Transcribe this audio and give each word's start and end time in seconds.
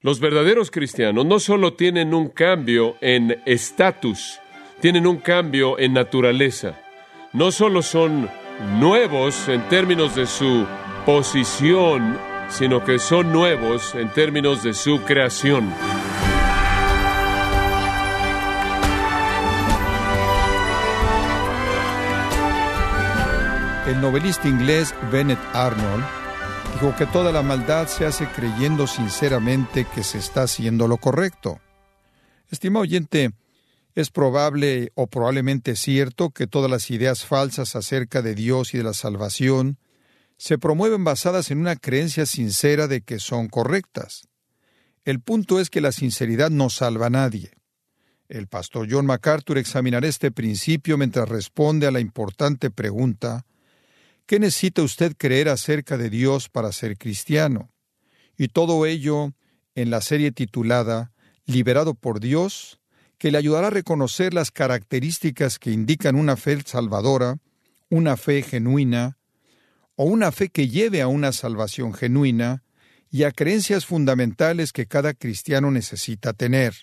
Los 0.00 0.20
verdaderos 0.20 0.70
cristianos 0.70 1.26
no 1.26 1.40
solo 1.40 1.72
tienen 1.72 2.14
un 2.14 2.28
cambio 2.28 2.94
en 3.00 3.42
estatus, 3.46 4.38
tienen 4.80 5.08
un 5.08 5.16
cambio 5.16 5.76
en 5.76 5.92
naturaleza. 5.92 6.78
No 7.32 7.50
solo 7.50 7.82
son 7.82 8.30
nuevos 8.78 9.48
en 9.48 9.60
términos 9.68 10.14
de 10.14 10.26
su 10.26 10.64
posición, 11.04 12.16
sino 12.48 12.84
que 12.84 13.00
son 13.00 13.32
nuevos 13.32 13.96
en 13.96 14.08
términos 14.10 14.62
de 14.62 14.72
su 14.72 15.02
creación. 15.02 15.68
El 23.88 24.00
novelista 24.00 24.46
inglés 24.46 24.94
Bennett 25.10 25.40
Arnold 25.54 26.04
dijo 26.74 26.94
que 26.96 27.06
toda 27.06 27.32
la 27.32 27.42
maldad 27.42 27.88
se 27.88 28.06
hace 28.06 28.26
creyendo 28.28 28.86
sinceramente 28.86 29.86
que 29.94 30.04
se 30.04 30.18
está 30.18 30.42
haciendo 30.42 30.88
lo 30.88 30.96
correcto. 30.96 31.60
Estimado 32.50 32.82
oyente, 32.82 33.32
es 33.94 34.10
probable 34.10 34.92
o 34.94 35.08
probablemente 35.08 35.74
cierto 35.74 36.30
que 36.30 36.46
todas 36.46 36.70
las 36.70 36.90
ideas 36.90 37.24
falsas 37.24 37.74
acerca 37.74 38.22
de 38.22 38.34
Dios 38.34 38.74
y 38.74 38.78
de 38.78 38.84
la 38.84 38.94
salvación 38.94 39.78
se 40.36 40.56
promueven 40.56 41.02
basadas 41.02 41.50
en 41.50 41.58
una 41.58 41.76
creencia 41.76 42.24
sincera 42.24 42.86
de 42.86 43.00
que 43.00 43.18
son 43.18 43.48
correctas. 43.48 44.28
El 45.04 45.20
punto 45.20 45.58
es 45.58 45.68
que 45.68 45.80
la 45.80 45.90
sinceridad 45.90 46.50
no 46.50 46.70
salva 46.70 47.06
a 47.06 47.10
nadie. 47.10 47.52
El 48.28 48.46
pastor 48.46 48.86
John 48.90 49.06
MacArthur 49.06 49.58
examinará 49.58 50.06
este 50.06 50.30
principio 50.30 50.96
mientras 50.96 51.28
responde 51.28 51.86
a 51.86 51.90
la 51.90 51.98
importante 51.98 52.70
pregunta 52.70 53.46
¿Qué 54.28 54.38
necesita 54.38 54.82
usted 54.82 55.16
creer 55.16 55.48
acerca 55.48 55.96
de 55.96 56.10
Dios 56.10 56.50
para 56.50 56.70
ser 56.70 56.98
cristiano? 56.98 57.70
Y 58.36 58.48
todo 58.48 58.84
ello 58.84 59.32
en 59.74 59.88
la 59.88 60.02
serie 60.02 60.32
titulada 60.32 61.12
Liberado 61.46 61.94
por 61.94 62.20
Dios, 62.20 62.78
que 63.16 63.30
le 63.30 63.38
ayudará 63.38 63.68
a 63.68 63.70
reconocer 63.70 64.34
las 64.34 64.50
características 64.50 65.58
que 65.58 65.70
indican 65.70 66.14
una 66.14 66.36
fe 66.36 66.60
salvadora, 66.62 67.38
una 67.88 68.18
fe 68.18 68.42
genuina, 68.42 69.16
o 69.96 70.04
una 70.04 70.30
fe 70.30 70.50
que 70.50 70.68
lleve 70.68 71.00
a 71.00 71.08
una 71.08 71.32
salvación 71.32 71.94
genuina 71.94 72.62
y 73.10 73.22
a 73.22 73.32
creencias 73.32 73.86
fundamentales 73.86 74.74
que 74.74 74.84
cada 74.84 75.14
cristiano 75.14 75.70
necesita 75.70 76.34
tener. 76.34 76.74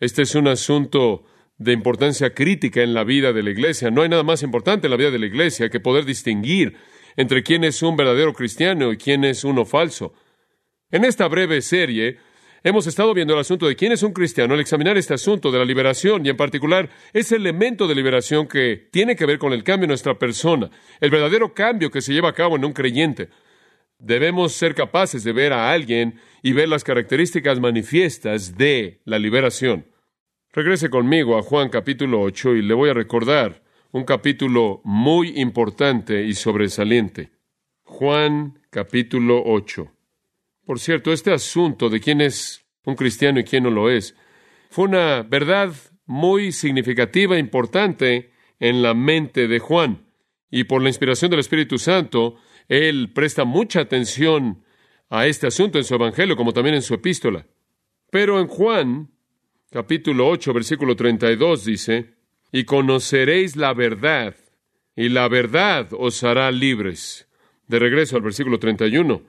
Este 0.00 0.22
es 0.22 0.34
un 0.36 0.48
asunto 0.48 1.26
de 1.62 1.72
importancia 1.72 2.34
crítica 2.34 2.82
en 2.82 2.94
la 2.94 3.04
vida 3.04 3.32
de 3.32 3.42
la 3.42 3.50
iglesia. 3.50 3.90
No 3.90 4.02
hay 4.02 4.08
nada 4.08 4.22
más 4.22 4.42
importante 4.42 4.86
en 4.86 4.90
la 4.90 4.96
vida 4.96 5.10
de 5.10 5.18
la 5.18 5.26
iglesia 5.26 5.68
que 5.68 5.80
poder 5.80 6.04
distinguir 6.04 6.76
entre 7.16 7.42
quién 7.42 7.64
es 7.64 7.82
un 7.82 7.96
verdadero 7.96 8.32
cristiano 8.32 8.92
y 8.92 8.96
quién 8.96 9.24
es 9.24 9.44
uno 9.44 9.64
falso. 9.64 10.14
En 10.90 11.04
esta 11.04 11.28
breve 11.28 11.62
serie 11.62 12.18
Hemos 12.64 12.86
estado 12.86 13.12
viendo 13.12 13.34
el 13.34 13.40
asunto 13.40 13.66
de 13.66 13.74
quién 13.74 13.90
es 13.90 14.04
un 14.04 14.12
cristiano 14.12 14.54
al 14.54 14.60
examinar 14.60 14.96
este 14.96 15.14
asunto 15.14 15.50
de 15.50 15.58
la 15.58 15.64
liberación 15.64 16.24
y 16.24 16.28
en 16.28 16.36
particular 16.36 16.90
ese 17.12 17.34
elemento 17.34 17.88
de 17.88 17.96
liberación 17.96 18.46
que 18.46 18.88
tiene 18.92 19.16
que 19.16 19.26
ver 19.26 19.40
con 19.40 19.52
el 19.52 19.64
cambio 19.64 19.86
en 19.86 19.88
nuestra 19.88 20.16
persona, 20.16 20.70
el 21.00 21.10
verdadero 21.10 21.54
cambio 21.54 21.90
que 21.90 22.00
se 22.00 22.12
lleva 22.12 22.28
a 22.28 22.34
cabo 22.34 22.54
en 22.54 22.64
un 22.64 22.72
creyente. 22.72 23.30
Debemos 23.98 24.52
ser 24.52 24.76
capaces 24.76 25.24
de 25.24 25.32
ver 25.32 25.52
a 25.52 25.72
alguien 25.72 26.20
y 26.40 26.52
ver 26.52 26.68
las 26.68 26.84
características 26.84 27.58
manifiestas 27.58 28.56
de 28.56 29.00
la 29.06 29.18
liberación. 29.18 29.86
Regrese 30.54 30.90
conmigo 30.90 31.38
a 31.38 31.42
Juan 31.42 31.70
capítulo 31.70 32.20
8 32.20 32.56
y 32.56 32.62
le 32.62 32.74
voy 32.74 32.90
a 32.90 32.92
recordar 32.92 33.62
un 33.90 34.04
capítulo 34.04 34.82
muy 34.84 35.40
importante 35.40 36.24
y 36.26 36.34
sobresaliente. 36.34 37.30
Juan 37.84 38.58
capítulo 38.68 39.42
8. 39.46 39.90
Por 40.66 40.78
cierto, 40.78 41.10
este 41.10 41.32
asunto 41.32 41.88
de 41.88 42.00
quién 42.00 42.20
es 42.20 42.66
un 42.84 42.96
cristiano 42.96 43.40
y 43.40 43.44
quién 43.44 43.64
no 43.64 43.70
lo 43.70 43.88
es, 43.88 44.14
fue 44.68 44.84
una 44.84 45.22
verdad 45.22 45.72
muy 46.04 46.52
significativa 46.52 47.36
e 47.36 47.40
importante 47.40 48.32
en 48.60 48.82
la 48.82 48.92
mente 48.92 49.48
de 49.48 49.58
Juan. 49.58 50.04
Y 50.50 50.64
por 50.64 50.82
la 50.82 50.90
inspiración 50.90 51.30
del 51.30 51.40
Espíritu 51.40 51.78
Santo, 51.78 52.36
él 52.68 53.10
presta 53.14 53.46
mucha 53.46 53.80
atención 53.80 54.62
a 55.08 55.26
este 55.26 55.46
asunto 55.46 55.78
en 55.78 55.84
su 55.84 55.94
Evangelio, 55.94 56.36
como 56.36 56.52
también 56.52 56.74
en 56.74 56.82
su 56.82 56.92
epístola. 56.92 57.46
Pero 58.10 58.38
en 58.38 58.48
Juan, 58.48 59.11
capítulo 59.72 60.28
8, 60.28 60.52
versículo 60.52 60.96
32, 60.96 61.64
dice, 61.64 62.10
y 62.52 62.64
conoceréis 62.64 63.56
la 63.56 63.72
verdad, 63.72 64.36
y 64.94 65.08
la 65.08 65.28
verdad 65.28 65.88
os 65.92 66.22
hará 66.24 66.50
libres. 66.50 67.26
De 67.66 67.78
regreso 67.78 68.16
al 68.16 68.22
versículo 68.22 68.58
31. 68.58 69.22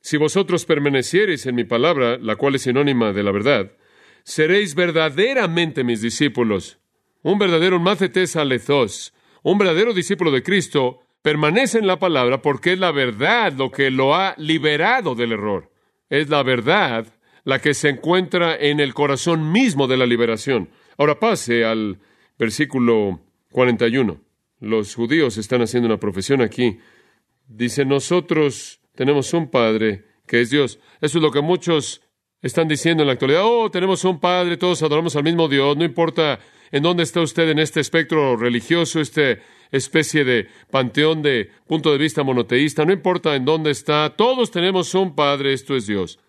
Si 0.00 0.16
vosotros 0.16 0.64
permaneciereis 0.64 1.44
en 1.44 1.54
mi 1.54 1.64
palabra, 1.64 2.16
la 2.16 2.36
cual 2.36 2.54
es 2.54 2.62
sinónima 2.62 3.12
de 3.12 3.22
la 3.22 3.30
verdad, 3.30 3.72
seréis 4.22 4.74
verdaderamente 4.74 5.84
mis 5.84 6.00
discípulos. 6.00 6.78
Un 7.22 7.38
verdadero 7.38 7.78
macetes 7.78 8.36
alethos, 8.36 9.12
un 9.42 9.58
verdadero 9.58 9.92
discípulo 9.92 10.30
de 10.30 10.42
Cristo, 10.42 11.00
permanece 11.20 11.78
en 11.78 11.86
la 11.86 11.98
palabra 11.98 12.40
porque 12.40 12.72
es 12.72 12.78
la 12.78 12.92
verdad 12.92 13.52
lo 13.52 13.70
que 13.70 13.90
lo 13.90 14.14
ha 14.14 14.34
liberado 14.38 15.14
del 15.14 15.32
error. 15.32 15.70
Es 16.08 16.30
la 16.30 16.42
verdad 16.42 17.19
la 17.50 17.60
que 17.60 17.74
se 17.74 17.88
encuentra 17.88 18.54
en 18.56 18.78
el 18.78 18.94
corazón 18.94 19.50
mismo 19.50 19.88
de 19.88 19.96
la 19.96 20.06
liberación. 20.06 20.68
Ahora 20.96 21.18
pase 21.18 21.64
al 21.64 21.98
versículo 22.38 23.18
41. 23.50 24.20
Los 24.60 24.94
judíos 24.94 25.36
están 25.36 25.60
haciendo 25.60 25.88
una 25.88 25.98
profesión 25.98 26.42
aquí. 26.42 26.78
Dice, 27.48 27.84
nosotros 27.84 28.80
tenemos 28.94 29.34
un 29.34 29.50
Padre 29.50 30.04
que 30.28 30.40
es 30.42 30.50
Dios. 30.50 30.78
Eso 31.00 31.18
es 31.18 31.22
lo 31.22 31.32
que 31.32 31.40
muchos 31.40 32.02
están 32.40 32.68
diciendo 32.68 33.02
en 33.02 33.08
la 33.08 33.14
actualidad. 33.14 33.42
Oh, 33.44 33.68
tenemos 33.68 34.04
un 34.04 34.20
Padre, 34.20 34.56
todos 34.56 34.80
adoramos 34.84 35.16
al 35.16 35.24
mismo 35.24 35.48
Dios, 35.48 35.76
no 35.76 35.82
importa 35.82 36.38
en 36.70 36.84
dónde 36.84 37.02
está 37.02 37.20
usted 37.20 37.48
en 37.48 37.58
este 37.58 37.80
espectro 37.80 38.36
religioso, 38.36 39.00
esta 39.00 39.38
especie 39.72 40.24
de 40.24 40.46
panteón 40.70 41.20
de 41.20 41.50
punto 41.66 41.90
de 41.90 41.98
vista 41.98 42.22
monoteísta, 42.22 42.84
no 42.84 42.92
importa 42.92 43.34
en 43.34 43.44
dónde 43.44 43.72
está, 43.72 44.14
todos 44.16 44.52
tenemos 44.52 44.94
un 44.94 45.16
Padre, 45.16 45.52
esto 45.52 45.74
es 45.74 45.88
Dios. 45.88 46.20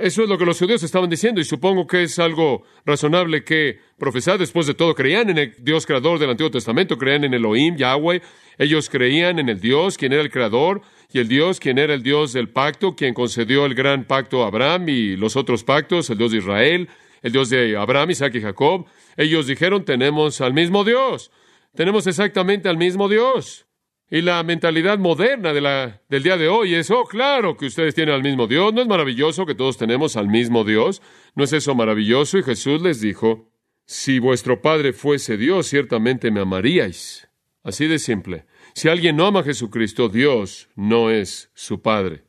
Eso 0.00 0.22
es 0.22 0.28
lo 0.28 0.38
que 0.38 0.44
los 0.44 0.58
judíos 0.58 0.82
estaban 0.84 1.10
diciendo 1.10 1.40
y 1.40 1.44
supongo 1.44 1.86
que 1.86 2.04
es 2.04 2.18
algo 2.20 2.62
razonable 2.86 3.42
que 3.42 3.80
profesar. 3.98 4.38
Después 4.38 4.66
de 4.66 4.74
todo, 4.74 4.94
creían 4.94 5.28
en 5.30 5.38
el 5.38 5.54
Dios 5.58 5.86
creador 5.86 6.18
del 6.20 6.30
Antiguo 6.30 6.50
Testamento, 6.50 6.96
creían 6.96 7.24
en 7.24 7.34
Elohim, 7.34 7.76
Yahweh. 7.76 8.22
Ellos 8.58 8.88
creían 8.88 9.38
en 9.38 9.48
el 9.48 9.60
Dios, 9.60 9.96
quien 9.96 10.12
era 10.12 10.22
el 10.22 10.30
creador, 10.30 10.82
y 11.12 11.18
el 11.18 11.28
Dios, 11.28 11.58
quien 11.58 11.78
era 11.78 11.94
el 11.94 12.02
Dios 12.02 12.32
del 12.32 12.48
pacto, 12.48 12.94
quien 12.94 13.12
concedió 13.12 13.66
el 13.66 13.74
gran 13.74 14.04
pacto 14.04 14.44
a 14.44 14.48
Abraham 14.48 14.88
y 14.88 15.16
los 15.16 15.36
otros 15.36 15.64
pactos, 15.64 16.10
el 16.10 16.18
Dios 16.18 16.32
de 16.32 16.38
Israel, 16.38 16.88
el 17.22 17.32
Dios 17.32 17.50
de 17.50 17.76
Abraham, 17.76 18.10
Isaac 18.10 18.34
y 18.36 18.40
Jacob. 18.40 18.86
Ellos 19.16 19.46
dijeron, 19.46 19.84
tenemos 19.84 20.40
al 20.40 20.54
mismo 20.54 20.84
Dios, 20.84 21.30
tenemos 21.74 22.06
exactamente 22.06 22.68
al 22.68 22.76
mismo 22.76 23.08
Dios. 23.08 23.67
Y 24.10 24.22
la 24.22 24.42
mentalidad 24.42 24.98
moderna 24.98 25.52
del 25.52 26.22
día 26.22 26.38
de 26.38 26.48
hoy 26.48 26.74
es, 26.74 26.90
oh, 26.90 27.04
claro 27.04 27.58
que 27.58 27.66
ustedes 27.66 27.94
tienen 27.94 28.14
al 28.14 28.22
mismo 28.22 28.46
Dios. 28.46 28.72
¿No 28.72 28.80
es 28.80 28.88
maravilloso 28.88 29.44
que 29.44 29.54
todos 29.54 29.76
tenemos 29.76 30.16
al 30.16 30.28
mismo 30.28 30.64
Dios? 30.64 31.02
¿No 31.34 31.44
es 31.44 31.52
eso 31.52 31.74
maravilloso? 31.74 32.38
Y 32.38 32.42
Jesús 32.42 32.80
les 32.80 33.02
dijo, 33.02 33.50
si 33.84 34.18
vuestro 34.18 34.62
Padre 34.62 34.94
fuese 34.94 35.36
Dios, 35.36 35.66
ciertamente 35.66 36.30
me 36.30 36.40
amaríais. 36.40 37.28
Así 37.62 37.86
de 37.86 37.98
simple. 37.98 38.46
Si 38.74 38.88
alguien 38.88 39.16
no 39.16 39.26
ama 39.26 39.40
a 39.40 39.44
Jesucristo, 39.44 40.08
Dios 40.08 40.70
no 40.74 41.10
es 41.10 41.50
su 41.52 41.82
Padre. 41.82 42.24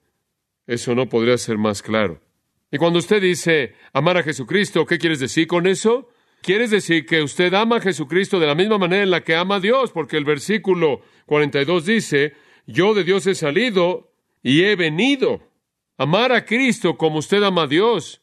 Eso 0.68 0.96
no 0.96 1.08
podría 1.08 1.38
ser 1.38 1.58
más 1.58 1.82
claro. 1.82 2.22
Y 2.72 2.78
cuando 2.78 3.00
usted 3.00 3.22
dice 3.22 3.74
amar 3.94 4.18
a 4.18 4.24
Jesucristo, 4.24 4.86
¿qué 4.86 4.98
quieres 4.98 5.20
decir 5.20 5.48
con 5.48 5.66
eso? 5.66 6.10
Quieres 6.42 6.72
decir 6.72 7.06
que 7.06 7.22
usted 7.22 7.54
ama 7.54 7.78
a 7.78 7.82
Jesucristo 7.82 8.40
de 8.40 8.48
la 8.48 8.56
misma 8.56 8.78
manera 8.78 9.04
en 9.04 9.12
la 9.12 9.22
que 9.22 9.36
ama 9.36 9.56
a 9.56 9.60
Dios, 9.60 9.92
porque 9.92 10.18
el 10.18 10.26
versículo 10.26 11.02
42 11.26 11.86
dice, 11.86 12.34
yo 12.66 12.94
de 12.94 13.04
Dios 13.04 13.28
he 13.28 13.36
salido 13.36 14.14
y 14.42 14.64
he 14.64 14.76
venido. 14.76 15.42
Amar 15.98 16.32
a 16.32 16.46
Cristo 16.46 16.98
como 16.98 17.20
usted 17.20 17.44
ama 17.44 17.64
a 17.64 17.68
Dios. 17.68 18.22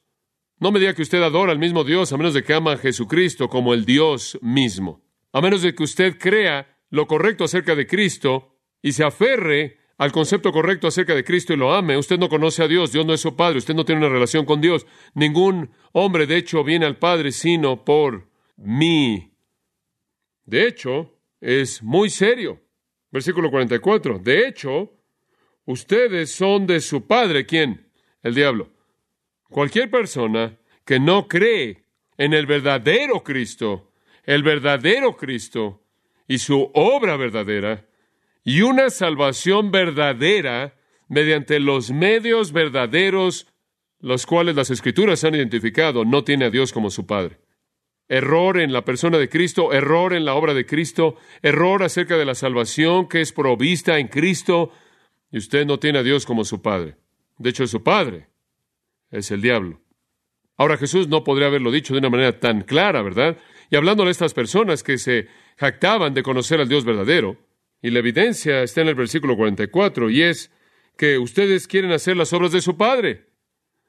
No 0.58 0.72
me 0.72 0.80
diga 0.80 0.94
que 0.94 1.02
usted 1.02 1.22
adora 1.22 1.52
al 1.52 1.58
mismo 1.58 1.84
Dios 1.84 2.12
a 2.12 2.16
menos 2.16 2.32
de 2.32 2.42
que 2.42 2.54
ama 2.54 2.72
a 2.72 2.78
Jesucristo 2.78 3.50
como 3.50 3.74
el 3.74 3.84
Dios 3.84 4.38
mismo. 4.40 5.02
A 5.32 5.42
menos 5.42 5.60
de 5.60 5.74
que 5.74 5.82
usted 5.82 6.16
crea 6.18 6.78
lo 6.88 7.06
correcto 7.06 7.44
acerca 7.44 7.74
de 7.74 7.86
Cristo 7.86 8.56
y 8.80 8.92
se 8.92 9.04
aferre 9.04 9.78
al 9.98 10.12
concepto 10.12 10.52
correcto 10.52 10.88
acerca 10.88 11.14
de 11.14 11.24
Cristo 11.24 11.54
y 11.54 11.56
lo 11.56 11.72
ame, 11.72 11.96
usted 11.96 12.18
no 12.18 12.28
conoce 12.28 12.62
a 12.62 12.68
Dios, 12.68 12.92
Dios 12.92 13.06
no 13.06 13.14
es 13.14 13.20
su 13.20 13.34
Padre, 13.34 13.58
usted 13.58 13.74
no 13.74 13.84
tiene 13.84 14.00
una 14.00 14.12
relación 14.12 14.44
con 14.44 14.60
Dios. 14.60 14.86
Ningún 15.14 15.70
hombre, 15.92 16.26
de 16.26 16.36
hecho, 16.36 16.62
viene 16.64 16.84
al 16.84 16.98
Padre 16.98 17.32
sino 17.32 17.84
por 17.84 18.28
mí. 18.56 19.32
De 20.44 20.66
hecho, 20.66 21.18
es 21.40 21.82
muy 21.82 22.10
serio. 22.10 22.60
Versículo 23.10 23.50
44. 23.50 24.18
De 24.18 24.46
hecho, 24.46 24.92
ustedes 25.64 26.30
son 26.32 26.66
de 26.66 26.80
su 26.80 27.06
Padre, 27.06 27.46
¿quién? 27.46 27.90
El 28.22 28.34
diablo. 28.34 28.70
Cualquier 29.48 29.90
persona 29.90 30.58
que 30.84 31.00
no 31.00 31.26
cree 31.26 31.84
en 32.18 32.34
el 32.34 32.46
verdadero 32.46 33.22
Cristo, 33.22 33.92
el 34.24 34.42
verdadero 34.42 35.16
Cristo 35.16 35.84
y 36.28 36.38
su 36.38 36.70
obra 36.74 37.16
verdadera, 37.16 37.86
y 38.46 38.62
una 38.62 38.90
salvación 38.90 39.72
verdadera 39.72 40.76
mediante 41.08 41.58
los 41.58 41.90
medios 41.90 42.52
verdaderos 42.52 43.48
los 43.98 44.24
cuales 44.24 44.54
las 44.54 44.70
escrituras 44.70 45.24
han 45.24 45.34
identificado, 45.34 46.04
no 46.04 46.22
tiene 46.22 46.44
a 46.44 46.50
Dios 46.50 46.72
como 46.72 46.90
su 46.90 47.06
Padre. 47.06 47.40
Error 48.08 48.60
en 48.60 48.72
la 48.72 48.84
persona 48.84 49.18
de 49.18 49.28
Cristo, 49.28 49.72
error 49.72 50.14
en 50.14 50.24
la 50.24 50.34
obra 50.34 50.54
de 50.54 50.64
Cristo, 50.64 51.16
error 51.42 51.82
acerca 51.82 52.16
de 52.16 52.24
la 52.24 52.36
salvación 52.36 53.08
que 53.08 53.20
es 53.20 53.32
provista 53.32 53.98
en 53.98 54.06
Cristo, 54.06 54.70
y 55.32 55.38
usted 55.38 55.66
no 55.66 55.80
tiene 55.80 55.98
a 55.98 56.04
Dios 56.04 56.24
como 56.24 56.44
su 56.44 56.62
Padre. 56.62 56.98
De 57.38 57.50
hecho, 57.50 57.66
su 57.66 57.82
Padre 57.82 58.28
es 59.10 59.32
el 59.32 59.42
diablo. 59.42 59.80
Ahora 60.56 60.76
Jesús 60.76 61.08
no 61.08 61.24
podría 61.24 61.48
haberlo 61.48 61.72
dicho 61.72 61.94
de 61.94 61.98
una 61.98 62.10
manera 62.10 62.38
tan 62.38 62.60
clara, 62.60 63.02
¿verdad? 63.02 63.38
Y 63.70 63.76
hablando 63.76 64.04
a 64.04 64.10
estas 64.10 64.34
personas 64.34 64.84
que 64.84 64.98
se 64.98 65.26
jactaban 65.56 66.14
de 66.14 66.22
conocer 66.22 66.60
al 66.60 66.68
Dios 66.68 66.84
verdadero, 66.84 67.44
y 67.82 67.90
la 67.90 67.98
evidencia 67.98 68.62
está 68.62 68.80
en 68.80 68.88
el 68.88 68.94
versículo 68.94 69.36
44, 69.36 70.10
y 70.10 70.22
es 70.22 70.50
que 70.96 71.18
ustedes 71.18 71.66
quieren 71.66 71.92
hacer 71.92 72.16
las 72.16 72.32
obras 72.32 72.52
de 72.52 72.60
su 72.60 72.76
Padre. 72.76 73.26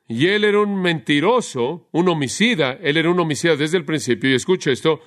Y 0.07 0.27
él 0.27 0.43
era 0.43 0.59
un 0.59 0.81
mentiroso, 0.81 1.89
un 1.91 2.07
homicida, 2.07 2.77
él 2.81 2.97
era 2.97 3.09
un 3.09 3.19
homicida 3.19 3.55
desde 3.55 3.77
el 3.77 3.85
principio, 3.85 4.29
y 4.29 4.35
escucha 4.35 4.71
esto, 4.71 5.01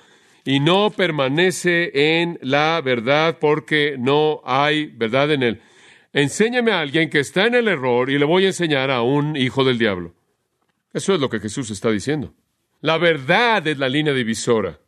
y 0.45 0.59
no 0.59 0.89
permanece 0.89 1.91
en 1.93 2.39
la 2.41 2.81
verdad 2.83 3.37
porque 3.39 3.95
no 3.97 4.41
hay 4.43 4.87
verdad 4.87 5.31
en 5.31 5.43
él. 5.43 5.61
Enséñame 6.13 6.71
a 6.71 6.81
alguien 6.81 7.09
que 7.09 7.19
está 7.19 7.45
en 7.45 7.55
el 7.55 7.67
error 7.67 8.09
y 8.09 8.17
le 8.17 8.25
voy 8.25 8.43
a 8.43 8.47
enseñar 8.47 8.91
a 8.91 9.01
un 9.01 9.35
hijo 9.37 9.63
del 9.63 9.77
diablo. 9.77 10.13
Eso 10.93 11.13
es 11.13 11.21
lo 11.21 11.29
que 11.29 11.39
Jesús 11.39 11.69
está 11.71 11.89
diciendo. 11.89 12.33
La 12.81 12.97
verdad 12.97 13.65
es 13.67 13.77
la 13.77 13.87
línea 13.87 14.13
divisora. 14.13 14.79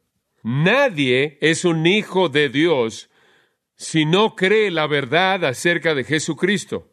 Nadie 0.42 1.38
es 1.40 1.64
un 1.64 1.86
hijo 1.86 2.28
de 2.28 2.50
Dios 2.50 3.10
si 3.76 4.06
no 4.06 4.36
cree 4.36 4.72
la 4.72 4.88
verdad 4.88 5.44
acerca 5.46 5.96
de 5.96 6.04
Jesucristo. 6.04 6.92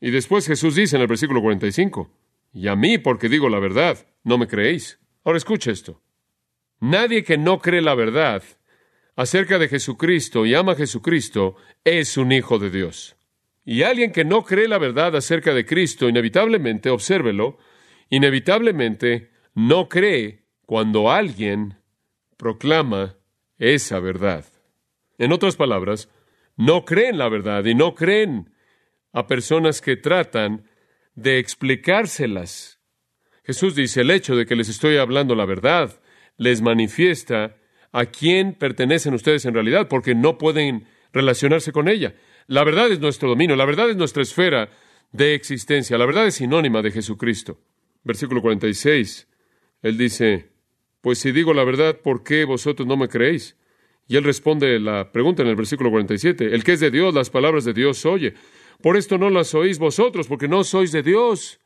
Y 0.00 0.10
después 0.10 0.46
Jesús 0.46 0.74
dice 0.74 0.96
en 0.96 1.02
el 1.02 1.08
versículo 1.08 1.42
45, 1.42 2.10
y 2.52 2.68
a 2.68 2.76
mí 2.76 2.98
porque 2.98 3.28
digo 3.28 3.48
la 3.48 3.60
verdad, 3.60 4.06
no 4.24 4.38
me 4.38 4.46
creéis. 4.46 4.98
Ahora 5.24 5.38
escucha 5.38 5.70
esto. 5.70 6.02
Nadie 6.80 7.24
que 7.24 7.36
no 7.36 7.58
cree 7.60 7.82
la 7.82 7.94
verdad 7.94 8.42
acerca 9.16 9.58
de 9.58 9.68
Jesucristo 9.68 10.46
y 10.46 10.54
ama 10.54 10.72
a 10.72 10.76
Jesucristo 10.76 11.56
es 11.84 12.16
un 12.16 12.32
hijo 12.32 12.58
de 12.58 12.70
Dios. 12.70 13.16
Y 13.64 13.82
alguien 13.82 14.12
que 14.12 14.24
no 14.24 14.42
cree 14.44 14.66
la 14.66 14.78
verdad 14.78 15.14
acerca 15.14 15.52
de 15.52 15.66
Cristo, 15.66 16.08
inevitablemente, 16.08 16.88
obsérvelo, 16.88 17.58
inevitablemente 18.08 19.30
no 19.54 19.88
cree 19.88 20.46
cuando 20.64 21.10
alguien 21.10 21.76
proclama 22.38 23.16
esa 23.58 24.00
verdad. 24.00 24.46
En 25.20 25.32
otras 25.32 25.54
palabras, 25.54 26.08
no 26.56 26.86
creen 26.86 27.18
la 27.18 27.28
verdad 27.28 27.66
y 27.66 27.74
no 27.74 27.94
creen 27.94 28.54
a 29.12 29.26
personas 29.26 29.82
que 29.82 29.96
tratan 29.96 30.64
de 31.14 31.38
explicárselas. 31.38 32.80
Jesús 33.44 33.74
dice, 33.74 34.00
el 34.00 34.10
hecho 34.10 34.34
de 34.34 34.46
que 34.46 34.56
les 34.56 34.70
estoy 34.70 34.96
hablando 34.96 35.34
la 35.34 35.44
verdad 35.44 36.00
les 36.38 36.62
manifiesta 36.62 37.58
a 37.92 38.06
quién 38.06 38.54
pertenecen 38.54 39.12
ustedes 39.12 39.44
en 39.44 39.52
realidad, 39.52 39.88
porque 39.88 40.14
no 40.14 40.38
pueden 40.38 40.86
relacionarse 41.12 41.70
con 41.70 41.88
ella. 41.88 42.14
La 42.46 42.64
verdad 42.64 42.90
es 42.90 42.98
nuestro 42.98 43.28
dominio, 43.28 43.56
la 43.56 43.66
verdad 43.66 43.90
es 43.90 43.96
nuestra 43.96 44.22
esfera 44.22 44.70
de 45.12 45.34
existencia, 45.34 45.98
la 45.98 46.06
verdad 46.06 46.28
es 46.28 46.36
sinónima 46.36 46.80
de 46.80 46.92
Jesucristo. 46.92 47.60
Versículo 48.04 48.40
46, 48.40 49.28
él 49.82 49.98
dice, 49.98 50.48
pues 51.02 51.18
si 51.18 51.30
digo 51.30 51.52
la 51.52 51.64
verdad, 51.64 51.98
¿por 51.98 52.24
qué 52.24 52.46
vosotros 52.46 52.88
no 52.88 52.96
me 52.96 53.08
creéis? 53.08 53.59
Y 54.10 54.16
él 54.16 54.24
responde 54.24 54.80
la 54.80 55.12
pregunta 55.12 55.42
en 55.42 55.48
el 55.48 55.54
versículo 55.54 55.88
47, 55.92 56.52
el 56.52 56.64
que 56.64 56.72
es 56.72 56.80
de 56.80 56.90
Dios, 56.90 57.14
las 57.14 57.30
palabras 57.30 57.64
de 57.64 57.72
Dios 57.72 58.04
oye. 58.04 58.34
Por 58.82 58.96
esto 58.96 59.18
no 59.18 59.30
las 59.30 59.54
oís 59.54 59.78
vosotros, 59.78 60.26
porque 60.26 60.48
no 60.48 60.64
sois 60.64 60.90
de 60.90 61.04
Dios. 61.04 61.60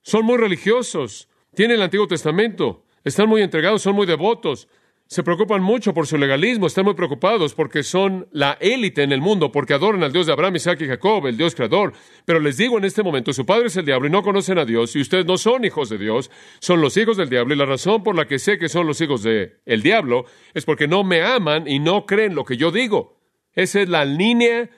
Son 0.00 0.24
muy 0.24 0.38
religiosos, 0.38 1.28
tienen 1.54 1.76
el 1.76 1.82
Antiguo 1.82 2.08
Testamento, 2.08 2.86
están 3.04 3.28
muy 3.28 3.42
entregados, 3.42 3.82
son 3.82 3.96
muy 3.96 4.06
devotos, 4.06 4.66
se 5.06 5.22
preocupan 5.22 5.62
mucho 5.62 5.92
por 5.92 6.06
su 6.06 6.16
legalismo, 6.16 6.66
están 6.66 6.86
muy 6.86 6.94
preocupados 6.94 7.54
porque 7.54 7.82
son 7.82 8.26
la 8.32 8.56
élite 8.60 9.02
en 9.02 9.12
el 9.12 9.20
mundo, 9.20 9.52
porque 9.52 9.74
adoran 9.74 10.02
al 10.02 10.12
Dios 10.12 10.26
de 10.26 10.32
Abraham, 10.32 10.56
Isaac 10.56 10.80
y 10.80 10.86
Jacob, 10.86 11.26
el 11.26 11.36
Dios 11.36 11.54
creador. 11.54 11.92
Pero 12.24 12.40
les 12.40 12.56
digo 12.56 12.78
en 12.78 12.84
este 12.84 13.02
momento, 13.02 13.32
su 13.32 13.44
padre 13.44 13.66
es 13.66 13.76
el 13.76 13.84
diablo 13.84 14.08
y 14.08 14.10
no 14.10 14.22
conocen 14.22 14.58
a 14.58 14.64
Dios, 14.64 14.96
y 14.96 15.00
ustedes 15.00 15.26
no 15.26 15.36
son 15.36 15.64
hijos 15.64 15.90
de 15.90 15.98
Dios, 15.98 16.30
son 16.58 16.80
los 16.80 16.96
hijos 16.96 17.16
del 17.16 17.28
diablo, 17.28 17.54
y 17.54 17.58
la 17.58 17.66
razón 17.66 18.02
por 18.02 18.16
la 18.16 18.26
que 18.26 18.38
sé 18.38 18.58
que 18.58 18.68
son 18.68 18.86
los 18.86 19.00
hijos 19.00 19.22
del 19.22 19.60
el 19.66 19.82
diablo 19.82 20.24
es 20.54 20.64
porque 20.64 20.88
no 20.88 21.04
me 21.04 21.22
aman 21.22 21.68
y 21.68 21.78
no 21.78 22.06
creen 22.06 22.34
lo 22.34 22.44
que 22.44 22.56
yo 22.56 22.70
digo. 22.70 23.20
Esa 23.52 23.82
es 23.82 23.88
la 23.88 24.04
línea 24.04 24.70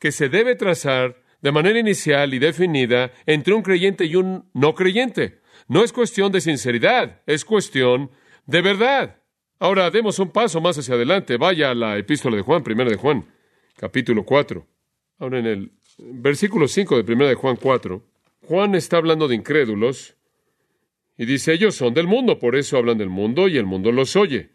que 0.00 0.12
se 0.12 0.28
debe 0.28 0.56
trazar 0.56 1.22
de 1.40 1.52
manera 1.52 1.78
inicial 1.78 2.34
y 2.34 2.38
definida 2.38 3.12
entre 3.26 3.54
un 3.54 3.62
creyente 3.62 4.04
y 4.04 4.16
un 4.16 4.50
no 4.52 4.74
creyente. 4.74 5.40
No 5.68 5.82
es 5.84 5.92
cuestión 5.92 6.32
de 6.32 6.40
sinceridad, 6.40 7.22
es 7.26 7.44
cuestión 7.44 8.10
de 8.46 8.60
verdad. 8.62 9.21
Ahora 9.62 9.92
demos 9.92 10.18
un 10.18 10.30
paso 10.30 10.60
más 10.60 10.76
hacia 10.76 10.96
adelante. 10.96 11.36
Vaya 11.36 11.70
a 11.70 11.74
la 11.76 11.96
epístola 11.96 12.34
de 12.36 12.42
Juan, 12.42 12.64
primera 12.64 12.90
de 12.90 12.96
Juan, 12.96 13.24
capítulo 13.76 14.24
4. 14.24 14.66
Ahora 15.20 15.38
en 15.38 15.46
el 15.46 15.70
versículo 15.98 16.66
5 16.66 16.96
de 16.96 17.04
primera 17.04 17.28
de 17.30 17.36
Juan 17.36 17.54
4, 17.54 18.02
Juan 18.48 18.74
está 18.74 18.96
hablando 18.96 19.28
de 19.28 19.36
incrédulos 19.36 20.16
y 21.16 21.26
dice, 21.26 21.52
ellos 21.52 21.76
son 21.76 21.94
del 21.94 22.08
mundo, 22.08 22.40
por 22.40 22.56
eso 22.56 22.76
hablan 22.76 22.98
del 22.98 23.08
mundo 23.08 23.46
y 23.46 23.56
el 23.56 23.64
mundo 23.64 23.92
los 23.92 24.16
oye. 24.16 24.50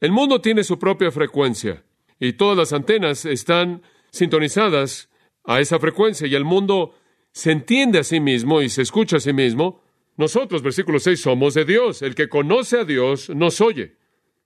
El 0.00 0.10
mundo 0.10 0.40
tiene 0.40 0.64
su 0.64 0.76
propia 0.76 1.12
frecuencia 1.12 1.84
y 2.18 2.32
todas 2.32 2.58
las 2.58 2.72
antenas 2.72 3.24
están 3.24 3.82
sintonizadas 4.10 5.08
a 5.44 5.60
esa 5.60 5.78
frecuencia 5.78 6.26
y 6.26 6.34
el 6.34 6.44
mundo 6.44 6.96
se 7.30 7.52
entiende 7.52 8.00
a 8.00 8.02
sí 8.02 8.18
mismo 8.18 8.60
y 8.60 8.70
se 8.70 8.82
escucha 8.82 9.18
a 9.18 9.20
sí 9.20 9.32
mismo. 9.32 9.84
Nosotros, 10.16 10.62
versículo 10.62 10.98
6, 10.98 11.20
somos 11.20 11.54
de 11.54 11.64
Dios. 11.64 12.02
El 12.02 12.16
que 12.16 12.28
conoce 12.28 12.80
a 12.80 12.84
Dios 12.84 13.30
nos 13.30 13.60
oye. 13.60 14.01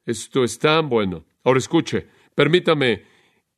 Esto 0.07 0.45
es 0.45 0.59
tan 0.59 0.89
bueno. 0.89 1.25
Ahora 1.43 1.59
escuche, 1.59 2.07
permítame 2.35 3.05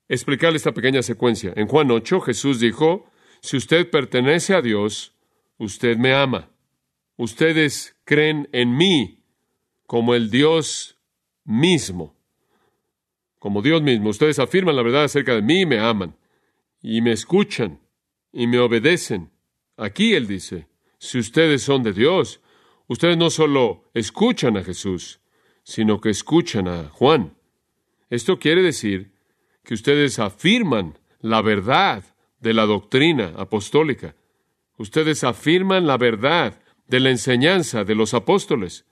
explicarle 0.09 0.56
esta 0.56 0.73
pequeña 0.73 1.03
secuencia. 1.03 1.53
En 1.55 1.69
Juan 1.69 1.91
8 1.91 2.21
Jesús 2.23 2.59
dijo, 2.59 3.11
si 3.41 3.56
usted 3.56 3.91
pertenece 3.91 4.55
a 4.55 4.62
Dios, 4.62 5.15
usted 5.59 5.97
me 5.99 6.15
ama. 6.15 6.50
Ustedes 7.17 7.97
creen 8.05 8.49
en 8.53 8.77
mí 8.77 9.23
como 9.87 10.15
el 10.15 10.31
Dios 10.31 10.99
mismo. 11.45 12.17
Como 13.39 13.62
Dios 13.62 13.83
mismo. 13.83 14.09
Ustedes 14.09 14.39
afirman 14.39 14.77
la 14.77 14.83
verdad 14.83 15.05
acerca 15.05 15.35
de 15.35 15.43
mí 15.43 15.62
y 15.62 15.67
me 15.67 15.79
aman. 15.79 16.17
Y 16.83 17.00
me 17.03 17.12
escuchan 17.12 17.81
y 18.33 18.47
me 18.47 18.59
obedecen. 18.59 19.31
Aquí 19.77 20.15
Él 20.15 20.27
dice, 20.27 20.67
si 20.99 21.19
ustedes 21.19 21.62
son 21.62 21.83
de 21.83 21.93
Dios, 21.93 22.41
ustedes 22.87 23.17
no 23.17 23.31
solo 23.31 23.85
escuchan 23.95 24.57
a 24.57 24.64
Jesús, 24.64 25.21
sino 25.68 26.00
que 26.00 26.08
escuchan 26.08 26.66
a 26.66 26.84
Juan. 26.84 27.37
Esto 28.08 28.38
quiere 28.38 28.62
decir 28.62 29.10
que 29.62 29.75
ustedes 29.75 30.18
afirman 30.18 30.98
la 31.20 31.42
verdad 31.42 32.02
de 32.40 32.54
la 32.54 32.64
doctrina 32.64 33.34
apostólica. 33.37 34.16
Ustedes 34.78 35.25
afirman 35.25 35.87
la 35.87 35.98
verdad 35.98 36.58
de 36.87 37.00
la 37.00 37.10
enseñanza 37.10 37.84
de 37.84 37.94
los 37.94 38.14
apóstoles. 38.14 38.87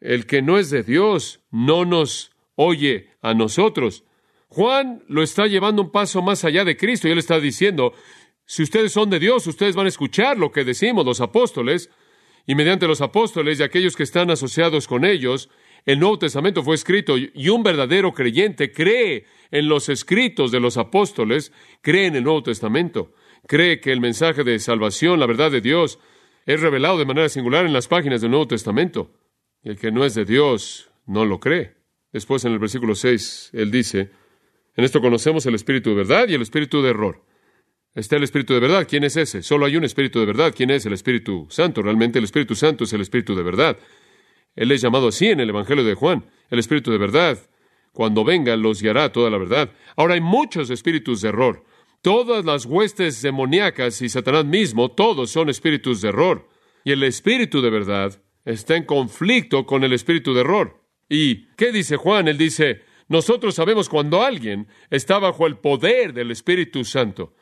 El 0.00 0.24
que 0.24 0.40
no 0.40 0.56
es 0.56 0.70
de 0.70 0.82
Dios 0.82 1.40
no 1.50 1.84
nos 1.84 2.32
oye 2.54 3.10
a 3.20 3.34
nosotros. 3.34 4.04
Juan 4.48 5.04
lo 5.08 5.22
está 5.22 5.46
llevando 5.46 5.82
un 5.82 5.90
paso 5.92 6.22
más 6.22 6.42
allá 6.42 6.64
de 6.64 6.78
Cristo 6.78 7.06
y 7.06 7.10
él 7.10 7.18
está 7.18 7.38
diciendo, 7.38 7.92
si 8.46 8.62
ustedes 8.62 8.92
son 8.92 9.10
de 9.10 9.18
Dios, 9.18 9.46
ustedes 9.46 9.76
van 9.76 9.84
a 9.84 9.90
escuchar 9.90 10.38
lo 10.38 10.52
que 10.52 10.64
decimos 10.64 11.04
los 11.04 11.20
apóstoles, 11.20 11.90
y 12.48 12.54
mediante 12.54 12.88
los 12.88 13.02
apóstoles 13.02 13.60
y 13.60 13.62
aquellos 13.62 13.94
que 13.94 14.04
están 14.04 14.30
asociados 14.30 14.88
con 14.88 15.04
ellos, 15.04 15.50
el 15.84 16.00
Nuevo 16.00 16.18
Testamento 16.18 16.62
fue 16.62 16.76
escrito 16.76 17.18
y 17.18 17.48
un 17.50 17.62
verdadero 17.62 18.14
creyente 18.14 18.72
cree 18.72 19.26
en 19.50 19.68
los 19.68 19.90
escritos 19.90 20.50
de 20.50 20.58
los 20.58 20.78
apóstoles, 20.78 21.52
cree 21.82 22.06
en 22.06 22.16
el 22.16 22.24
Nuevo 22.24 22.42
Testamento, 22.42 23.12
cree 23.46 23.80
que 23.80 23.92
el 23.92 24.00
mensaje 24.00 24.44
de 24.44 24.58
salvación, 24.60 25.20
la 25.20 25.26
verdad 25.26 25.50
de 25.50 25.60
Dios, 25.60 25.98
es 26.46 26.62
revelado 26.62 26.96
de 26.96 27.04
manera 27.04 27.28
singular 27.28 27.66
en 27.66 27.74
las 27.74 27.86
páginas 27.86 28.22
del 28.22 28.30
Nuevo 28.30 28.48
Testamento. 28.48 29.12
El 29.62 29.78
que 29.78 29.92
no 29.92 30.06
es 30.06 30.14
de 30.14 30.24
Dios 30.24 30.90
no 31.04 31.26
lo 31.26 31.40
cree. 31.40 31.74
Después 32.14 32.46
en 32.46 32.52
el 32.52 32.58
versículo 32.58 32.94
6, 32.94 33.50
él 33.52 33.70
dice, 33.70 34.10
en 34.74 34.84
esto 34.84 35.02
conocemos 35.02 35.44
el 35.44 35.54
espíritu 35.54 35.90
de 35.90 35.96
verdad 35.96 36.26
y 36.26 36.34
el 36.34 36.40
espíritu 36.40 36.80
de 36.80 36.88
error. 36.88 37.22
Está 37.98 38.14
el 38.14 38.22
Espíritu 38.22 38.54
de 38.54 38.60
verdad. 38.60 38.86
¿Quién 38.88 39.02
es 39.02 39.16
ese? 39.16 39.42
Solo 39.42 39.66
hay 39.66 39.76
un 39.76 39.82
Espíritu 39.82 40.20
de 40.20 40.26
verdad. 40.26 40.54
¿Quién 40.56 40.70
es 40.70 40.86
el 40.86 40.92
Espíritu 40.92 41.48
Santo? 41.50 41.82
Realmente 41.82 42.20
el 42.20 42.24
Espíritu 42.26 42.54
Santo 42.54 42.84
es 42.84 42.92
el 42.92 43.00
Espíritu 43.00 43.34
de 43.34 43.42
verdad. 43.42 43.76
Él 44.54 44.70
es 44.70 44.80
llamado 44.80 45.08
así 45.08 45.26
en 45.26 45.40
el 45.40 45.48
Evangelio 45.48 45.82
de 45.82 45.94
Juan, 45.94 46.24
el 46.48 46.60
Espíritu 46.60 46.92
de 46.92 46.98
verdad. 46.98 47.40
Cuando 47.92 48.22
venga, 48.22 48.54
los 48.56 48.80
guiará 48.80 49.10
toda 49.10 49.30
la 49.30 49.38
verdad. 49.38 49.72
Ahora 49.96 50.14
hay 50.14 50.20
muchos 50.20 50.70
espíritus 50.70 51.22
de 51.22 51.30
error. 51.30 51.64
Todas 52.00 52.44
las 52.44 52.66
huestes 52.66 53.20
demoníacas 53.20 54.00
y 54.00 54.08
Satanás 54.08 54.44
mismo, 54.44 54.92
todos 54.92 55.32
son 55.32 55.48
espíritus 55.48 56.00
de 56.00 56.10
error. 56.10 56.48
Y 56.84 56.92
el 56.92 57.02
espíritu 57.02 57.60
de 57.60 57.70
verdad 57.70 58.22
está 58.44 58.76
en 58.76 58.84
conflicto 58.84 59.66
con 59.66 59.82
el 59.82 59.92
espíritu 59.92 60.34
de 60.34 60.42
error. 60.42 60.84
¿Y 61.08 61.48
qué 61.56 61.72
dice 61.72 61.96
Juan? 61.96 62.28
Él 62.28 62.38
dice, 62.38 62.82
nosotros 63.08 63.56
sabemos 63.56 63.88
cuando 63.88 64.22
alguien 64.22 64.68
está 64.88 65.18
bajo 65.18 65.48
el 65.48 65.56
poder 65.56 66.12
del 66.12 66.30
Espíritu 66.30 66.84
Santo 66.84 67.34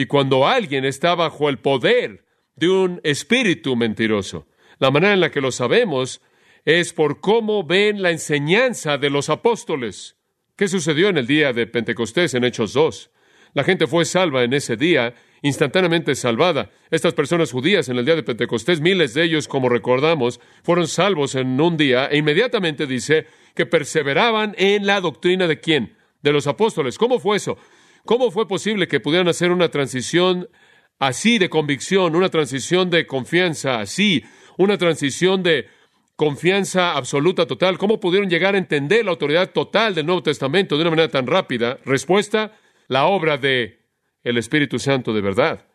y 0.00 0.06
cuando 0.06 0.48
alguien 0.48 0.86
está 0.86 1.14
bajo 1.14 1.50
el 1.50 1.58
poder 1.58 2.24
de 2.56 2.70
un 2.70 3.02
espíritu 3.04 3.76
mentiroso. 3.76 4.46
La 4.78 4.90
manera 4.90 5.12
en 5.12 5.20
la 5.20 5.30
que 5.30 5.42
lo 5.42 5.52
sabemos 5.52 6.22
es 6.64 6.94
por 6.94 7.20
cómo 7.20 7.64
ven 7.64 8.00
la 8.00 8.10
enseñanza 8.10 8.96
de 8.96 9.10
los 9.10 9.28
apóstoles. 9.28 10.16
¿Qué 10.56 10.68
sucedió 10.68 11.10
en 11.10 11.18
el 11.18 11.26
día 11.26 11.52
de 11.52 11.66
Pentecostés 11.66 12.32
en 12.32 12.44
Hechos 12.44 12.72
2? 12.72 13.10
La 13.52 13.62
gente 13.62 13.86
fue 13.86 14.06
salva 14.06 14.42
en 14.42 14.54
ese 14.54 14.78
día, 14.78 15.12
instantáneamente 15.42 16.14
salvada. 16.14 16.70
Estas 16.90 17.12
personas 17.12 17.52
judías 17.52 17.90
en 17.90 17.98
el 17.98 18.06
día 18.06 18.16
de 18.16 18.22
Pentecostés, 18.22 18.80
miles 18.80 19.12
de 19.12 19.24
ellos, 19.24 19.48
como 19.48 19.68
recordamos, 19.68 20.40
fueron 20.62 20.88
salvos 20.88 21.34
en 21.34 21.60
un 21.60 21.76
día 21.76 22.06
e 22.06 22.16
inmediatamente 22.16 22.86
dice 22.86 23.26
que 23.54 23.66
perseveraban 23.66 24.54
en 24.56 24.86
la 24.86 25.02
doctrina 25.02 25.46
de 25.46 25.60
quién? 25.60 25.94
De 26.22 26.32
los 26.32 26.46
apóstoles. 26.46 26.96
¿Cómo 26.96 27.20
fue 27.20 27.36
eso? 27.36 27.58
¿Cómo 28.04 28.30
fue 28.30 28.48
posible 28.48 28.88
que 28.88 29.00
pudieran 29.00 29.28
hacer 29.28 29.50
una 29.50 29.68
transición 29.68 30.48
así 30.98 31.38
de 31.38 31.48
convicción, 31.48 32.16
una 32.16 32.28
transición 32.28 32.90
de 32.90 33.06
confianza 33.06 33.80
así, 33.80 34.24
una 34.56 34.78
transición 34.78 35.42
de 35.42 35.68
confianza 36.16 36.92
absoluta 36.92 37.46
total? 37.46 37.78
¿Cómo 37.78 38.00
pudieron 38.00 38.28
llegar 38.28 38.54
a 38.54 38.58
entender 38.58 39.04
la 39.04 39.12
autoridad 39.12 39.50
total 39.50 39.94
del 39.94 40.06
Nuevo 40.06 40.22
Testamento 40.22 40.76
de 40.76 40.82
una 40.82 40.90
manera 40.90 41.08
tan 41.08 41.26
rápida? 41.26 41.78
Respuesta, 41.84 42.58
la 42.88 43.06
obra 43.06 43.38
de 43.38 43.80
el 44.22 44.36
Espíritu 44.36 44.78
Santo 44.78 45.12
de 45.12 45.20
verdad, 45.20 45.66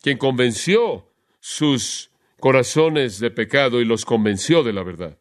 quien 0.00 0.18
convenció 0.18 1.10
sus 1.40 2.10
corazones 2.40 3.18
de 3.18 3.30
pecado 3.30 3.80
y 3.80 3.84
los 3.84 4.04
convenció 4.04 4.62
de 4.62 4.72
la 4.72 4.82
verdad. 4.82 5.18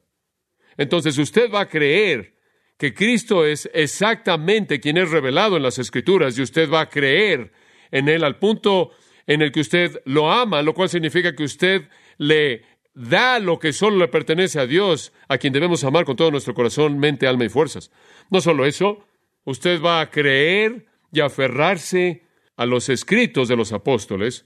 Entonces 0.77 1.17
usted 1.17 1.51
va 1.51 1.61
a 1.61 1.69
creer 1.69 2.34
que 2.77 2.93
Cristo 2.93 3.45
es 3.45 3.69
exactamente 3.73 4.79
quien 4.79 4.97
es 4.97 5.09
revelado 5.09 5.57
en 5.57 5.63
las 5.63 5.79
Escrituras 5.79 6.37
y 6.37 6.41
usted 6.41 6.69
va 6.69 6.81
a 6.81 6.89
creer 6.89 7.51
en 7.91 8.09
Él 8.09 8.23
al 8.23 8.37
punto 8.37 8.91
en 9.27 9.41
el 9.41 9.51
que 9.51 9.61
usted 9.61 10.01
lo 10.05 10.31
ama, 10.31 10.61
lo 10.61 10.73
cual 10.73 10.89
significa 10.89 11.35
que 11.35 11.43
usted 11.43 11.89
le 12.17 12.63
da 12.93 13.39
lo 13.39 13.59
que 13.59 13.73
solo 13.73 13.97
le 13.97 14.07
pertenece 14.07 14.59
a 14.59 14.67
Dios, 14.67 15.13
a 15.27 15.37
quien 15.37 15.53
debemos 15.53 15.83
amar 15.83 16.05
con 16.05 16.15
todo 16.15 16.31
nuestro 16.31 16.53
corazón, 16.53 16.97
mente, 16.99 17.27
alma 17.27 17.45
y 17.45 17.49
fuerzas. 17.49 17.91
No 18.29 18.41
solo 18.41 18.65
eso, 18.65 19.05
usted 19.43 19.81
va 19.81 20.01
a 20.01 20.09
creer 20.09 20.85
y 21.11 21.21
aferrarse 21.21 22.23
a 22.55 22.65
los 22.65 22.89
escritos 22.89 23.47
de 23.47 23.55
los 23.55 23.73
apóstoles, 23.73 24.45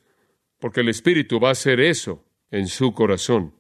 porque 0.60 0.82
el 0.82 0.90
Espíritu 0.90 1.40
va 1.40 1.50
a 1.50 1.54
hacer 1.54 1.80
eso 1.80 2.26
en 2.52 2.68
su 2.68 2.94
corazón. 2.94 3.59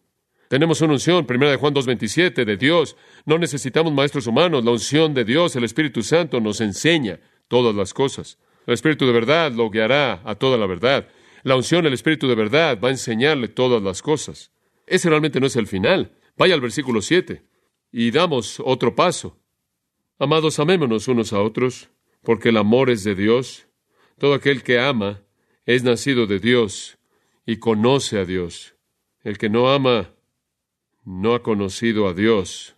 Tenemos 0.50 0.82
una 0.82 0.94
unción, 0.94 1.28
primera 1.28 1.52
de 1.52 1.58
Juan 1.58 1.76
2.27, 1.76 2.44
de 2.44 2.58
Dios. 2.58 2.98
No 3.24 3.38
necesitamos 3.38 3.94
maestros 3.94 4.26
humanos. 4.26 4.66
La 4.66 4.72
unción 4.72 5.14
de 5.14 5.24
Dios, 5.24 5.56
el 5.56 5.64
Espíritu 5.64 6.02
Santo, 6.02 6.42
nos 6.42 6.60
enseña 6.60 7.20
todas 7.48 7.76
las 7.76 7.94
cosas. 7.94 8.40
El 8.66 8.74
Espíritu 8.74 9.06
de 9.06 9.12
verdad 9.12 9.52
lo 9.52 9.70
guiará 9.70 10.24
a 10.26 10.34
toda 10.34 10.58
la 10.58 10.66
verdad. 10.66 11.08
La 11.44 11.56
unción, 11.56 11.86
el 11.86 11.94
Espíritu 11.94 12.28
de 12.28 12.34
verdad, 12.34 12.80
va 12.84 12.88
a 12.88 12.92
enseñarle 12.92 13.48
todas 13.48 13.84
las 13.84 14.02
cosas. 14.02 14.52
Ese 14.88 15.08
realmente 15.08 15.40
no 15.40 15.46
es 15.46 15.56
el 15.56 15.68
final. 15.68 16.18
Vaya 16.36 16.56
al 16.56 16.62
versículo 16.62 17.04
7 17.04 17.44
y 17.92 18.10
damos 18.10 18.60
otro 18.66 18.96
paso. 18.96 19.38
Amados, 20.18 20.58
amémonos 20.58 21.08
unos 21.08 21.32
a 21.32 21.42
otros, 21.42 21.92
porque 22.24 22.50
el 22.50 22.58
amor 22.58 22.90
es 22.90 23.04
de 23.04 23.14
Dios. 23.14 23.68
Todo 24.18 24.34
aquel 24.34 24.64
que 24.64 24.80
ama 24.80 25.22
es 25.68 25.84
nacido 25.84 26.26
de 26.26 26.40
Dios 26.40 26.98
y 27.46 27.58
conoce 27.58 28.18
a 28.18 28.26
Dios. 28.26 28.74
El 29.24 29.38
que 29.38 29.50
no 29.50 29.70
ama 29.70 30.16
no 31.10 31.34
ha 31.34 31.42
conocido 31.42 32.08
a 32.08 32.14
Dios. 32.14 32.76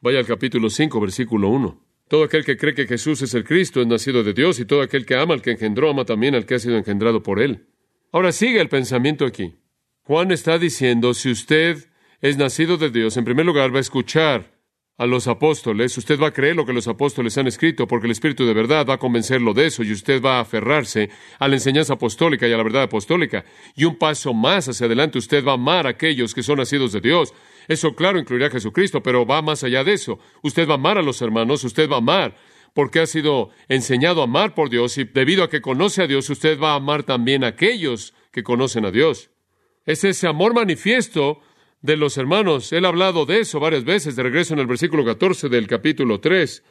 Vaya 0.00 0.18
al 0.18 0.26
capítulo 0.26 0.68
5, 0.68 1.00
versículo 1.00 1.48
1. 1.48 1.80
Todo 2.08 2.24
aquel 2.24 2.44
que 2.44 2.56
cree 2.56 2.74
que 2.74 2.88
Jesús 2.88 3.22
es 3.22 3.34
el 3.34 3.44
Cristo 3.44 3.80
es 3.80 3.86
nacido 3.86 4.24
de 4.24 4.32
Dios 4.32 4.58
y 4.58 4.64
todo 4.64 4.82
aquel 4.82 5.06
que 5.06 5.14
ama 5.14 5.34
al 5.34 5.42
que 5.42 5.52
engendró 5.52 5.90
ama 5.90 6.04
también 6.04 6.34
al 6.34 6.44
que 6.44 6.56
ha 6.56 6.58
sido 6.58 6.76
engendrado 6.76 7.22
por 7.22 7.40
él. 7.40 7.68
Ahora 8.10 8.32
sigue 8.32 8.60
el 8.60 8.68
pensamiento 8.68 9.24
aquí. 9.24 9.58
Juan 10.02 10.32
está 10.32 10.58
diciendo, 10.58 11.14
si 11.14 11.30
usted 11.30 11.88
es 12.20 12.36
nacido 12.36 12.78
de 12.78 12.90
Dios, 12.90 13.16
en 13.16 13.24
primer 13.24 13.46
lugar 13.46 13.72
va 13.72 13.78
a 13.78 13.82
escuchar 13.82 14.58
a 14.96 15.06
los 15.06 15.28
apóstoles, 15.28 15.96
usted 15.96 16.18
va 16.18 16.28
a 16.28 16.32
creer 16.32 16.56
lo 16.56 16.66
que 16.66 16.72
los 16.72 16.88
apóstoles 16.88 17.38
han 17.38 17.46
escrito, 17.46 17.86
porque 17.86 18.06
el 18.06 18.10
Espíritu 18.10 18.44
de 18.44 18.54
verdad 18.54 18.84
va 18.88 18.94
a 18.94 18.98
convencerlo 18.98 19.54
de 19.54 19.66
eso, 19.66 19.84
y 19.84 19.92
usted 19.92 20.20
va 20.20 20.38
a 20.38 20.40
aferrarse 20.40 21.10
a 21.38 21.46
la 21.46 21.54
enseñanza 21.54 21.92
apostólica 21.92 22.48
y 22.48 22.52
a 22.52 22.56
la 22.56 22.64
verdad 22.64 22.82
apostólica. 22.82 23.44
Y 23.76 23.84
un 23.84 23.96
paso 23.96 24.34
más 24.34 24.68
hacia 24.68 24.86
adelante, 24.86 25.18
usted 25.18 25.44
va 25.44 25.52
a 25.52 25.54
amar 25.54 25.86
a 25.86 25.90
aquellos 25.90 26.34
que 26.34 26.42
son 26.42 26.58
nacidos 26.58 26.90
de 26.90 27.00
Dios. 27.00 27.32
Eso, 27.68 27.94
claro, 27.94 28.18
incluirá 28.18 28.46
a 28.46 28.50
Jesucristo, 28.50 29.02
pero 29.02 29.24
va 29.24 29.42
más 29.42 29.62
allá 29.62 29.84
de 29.84 29.92
eso. 29.92 30.18
Usted 30.42 30.66
va 30.66 30.72
a 30.72 30.74
amar 30.76 30.98
a 30.98 31.02
los 31.02 31.22
hermanos, 31.22 31.62
usted 31.62 31.88
va 31.88 31.96
a 31.96 31.98
amar 31.98 32.34
porque 32.74 33.00
ha 33.00 33.06
sido 33.06 33.50
enseñado 33.68 34.20
a 34.20 34.24
amar 34.24 34.54
por 34.54 34.70
Dios 34.70 34.98
y 34.98 35.04
debido 35.04 35.42
a 35.42 35.50
que 35.50 35.60
conoce 35.60 36.02
a 36.02 36.06
Dios, 36.06 36.30
usted 36.30 36.58
va 36.60 36.72
a 36.72 36.76
amar 36.76 37.02
también 37.02 37.44
a 37.44 37.48
aquellos 37.48 38.14
que 38.30 38.42
conocen 38.42 38.84
a 38.84 38.90
Dios. 38.90 39.30
Es 39.84 40.04
ese 40.04 40.28
amor 40.28 40.54
manifiesto 40.54 41.40
de 41.82 41.96
los 41.96 42.16
hermanos. 42.18 42.72
Él 42.72 42.84
ha 42.84 42.88
hablado 42.88 43.26
de 43.26 43.40
eso 43.40 43.60
varias 43.60 43.84
veces, 43.84 44.16
de 44.16 44.22
regreso 44.22 44.54
en 44.54 44.60
el 44.60 44.66
versículo 44.66 45.04
14 45.04 45.48
del 45.48 45.66
capítulo 45.66 46.20
3. 46.20 46.62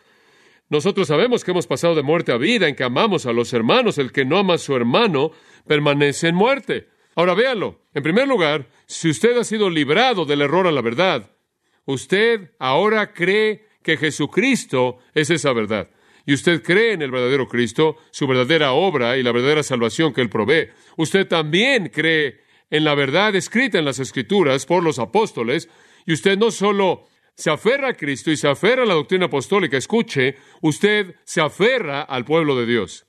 Nosotros 0.70 1.08
sabemos 1.08 1.44
que 1.44 1.52
hemos 1.52 1.68
pasado 1.68 1.96
de 1.96 2.04
muerte 2.04 2.32
a 2.32 2.38
vida, 2.38 2.68
en 2.68 2.76
que 2.76 2.84
amamos 2.84 3.26
a 3.26 3.34
los 3.34 3.54
hermanos. 3.54 3.98
El 3.98 4.12
que 4.12 4.26
no 4.26 4.38
ama 4.38 4.56
a 4.56 4.60
su 4.60 4.76
hermano 4.76 5.32
permanece 5.66 6.28
en 6.28 6.36
muerte. 6.36 6.90
Ahora 7.18 7.34
véalo. 7.34 7.82
En 7.96 8.04
primer 8.04 8.28
lugar, 8.28 8.68
si 8.86 9.10
usted 9.10 9.36
ha 9.40 9.44
sido 9.44 9.72
librado 9.72 10.24
del 10.24 10.42
error 10.42 10.68
a 10.68 10.72
la 10.72 10.82
verdad, 10.82 11.32
usted 11.86 12.52
ahora 12.60 13.12
cree 13.12 13.66
que 13.82 13.98
Jesucristo 13.98 15.00
es 15.16 15.32
esa 15.32 15.52
verdad. 15.52 15.90
Y 16.28 16.36
usted 16.36 16.62
cree 16.62 16.94
en 16.94 17.02
el 17.02 17.10
verdadero 17.10 17.48
Cristo, 17.48 17.98
su 18.12 18.28
verdadera 18.28 18.74
obra 18.74 19.18
y 19.18 19.24
la 19.24 19.32
verdadera 19.32 19.64
salvación 19.64 20.14
que 20.14 20.22
Él 20.22 20.30
provee. 20.30 20.70
Usted 20.96 21.28
también 21.28 21.90
cree 21.90 22.42
en 22.70 22.84
la 22.84 22.94
verdad 22.94 23.36
escrita 23.36 23.80
en 23.80 23.86
las 23.86 23.98
Escrituras 23.98 24.68
por 24.68 24.84
los 24.84 25.00
apóstoles, 25.00 25.70
y 26.06 26.14
usted 26.14 26.38
no 26.38 26.52
solo 26.52 27.08
se 27.34 27.50
aferra 27.50 27.90
a 27.90 27.94
Cristo 27.96 28.30
y 28.30 28.38
se 28.38 28.48
aferra 28.48 28.84
a 28.84 28.86
la 28.86 28.94
doctrina 28.94 29.26
apostólica, 29.26 29.76
escuche, 29.76 30.36
usted 30.62 31.16
se 31.24 31.42
aferra 31.42 32.04
al 32.04 32.26
pueblo 32.26 32.56
de 32.56 32.68
Dios. 32.68 33.08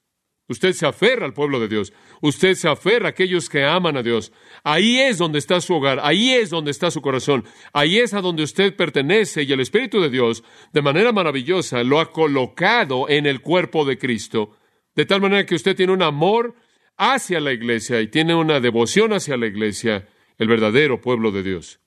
Usted 0.49 0.73
se 0.73 0.87
aferra 0.87 1.27
al 1.27 1.35
pueblo 1.35 1.61
de 1.61 1.69
Dios. 1.69 1.93
Usted 2.21 2.55
se 2.55 2.69
aferra 2.69 3.07
a 3.07 3.11
aquellos 3.11 3.49
que 3.49 3.65
aman 3.65 3.97
a 3.97 4.03
Dios. 4.03 4.33
Ahí 4.65 4.99
es 4.99 5.19
donde 5.19 5.39
está 5.39 5.61
su 5.61 5.75
hogar. 5.75 6.01
Ahí 6.03 6.33
es 6.33 6.51
donde 6.51 6.71
está 6.71 6.91
su 6.91 7.01
corazón. 7.01 7.45
Ahí 7.73 7.99
es 7.99 8.15
a 8.15 8.21
donde 8.21 8.43
usted 8.43 8.75
pertenece 8.75 9.45
y 9.45 9.53
el 9.53 9.61
Espíritu 9.61 10.01
de 10.01 10.11
Dios, 10.11 10.43
de 10.73 10.83
manera 10.83 11.13
maravillosa, 11.13 11.83
lo 11.85 12.01
ha 12.01 12.13
colocado 12.13 13.09
en 13.09 13.27
el 13.27 13.41
cuerpo 13.41 13.85
de 13.85 13.99
Cristo. 13.99 14.57
De 14.95 15.07
tal 15.07 15.21
manera 15.21 15.47
que 15.47 15.55
usted 15.55 15.77
tiene 15.77 15.93
un 15.93 16.03
amor 16.03 16.55
hacia 16.97 17.41
la 17.41 17.53
iglesia 17.53 18.01
y 18.01 18.09
tiene 18.09 18.35
una 18.35 18.59
devoción 18.61 19.13
hacia 19.13 19.37
la 19.37 19.47
iglesia, 19.47 20.09
el 20.39 20.49
verdadero 20.49 21.01
pueblo 21.01 21.31
de 21.31 21.43
Dios. 21.45 21.81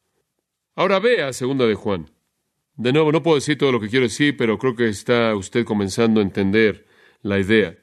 Ahora 0.75 0.99
vea 0.99 1.33
segunda 1.33 1.67
de 1.67 1.75
Juan. 1.75 2.09
De 2.75 2.93
nuevo, 2.93 3.11
no 3.11 3.21
puedo 3.21 3.35
decir 3.35 3.57
todo 3.57 3.73
lo 3.73 3.81
que 3.81 3.89
quiero 3.89 4.05
decir, 4.05 4.37
pero 4.37 4.57
creo 4.57 4.75
que 4.75 4.87
está 4.87 5.35
usted 5.35 5.65
comenzando 5.65 6.21
a 6.21 6.23
entender 6.23 6.87
la 7.21 7.37
idea. 7.37 7.77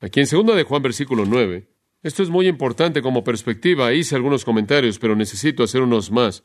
Aquí 0.00 0.20
en 0.20 0.26
segunda 0.26 0.54
de 0.54 0.64
Juan, 0.64 0.82
versículo 0.82 1.24
9, 1.24 1.66
esto 2.04 2.22
es 2.22 2.28
muy 2.28 2.46
importante 2.46 3.00
como 3.00 3.24
perspectiva. 3.24 3.94
Hice 3.94 4.14
algunos 4.14 4.44
comentarios, 4.44 4.98
pero 4.98 5.16
necesito 5.16 5.62
hacer 5.64 5.80
unos 5.80 6.10
más. 6.10 6.44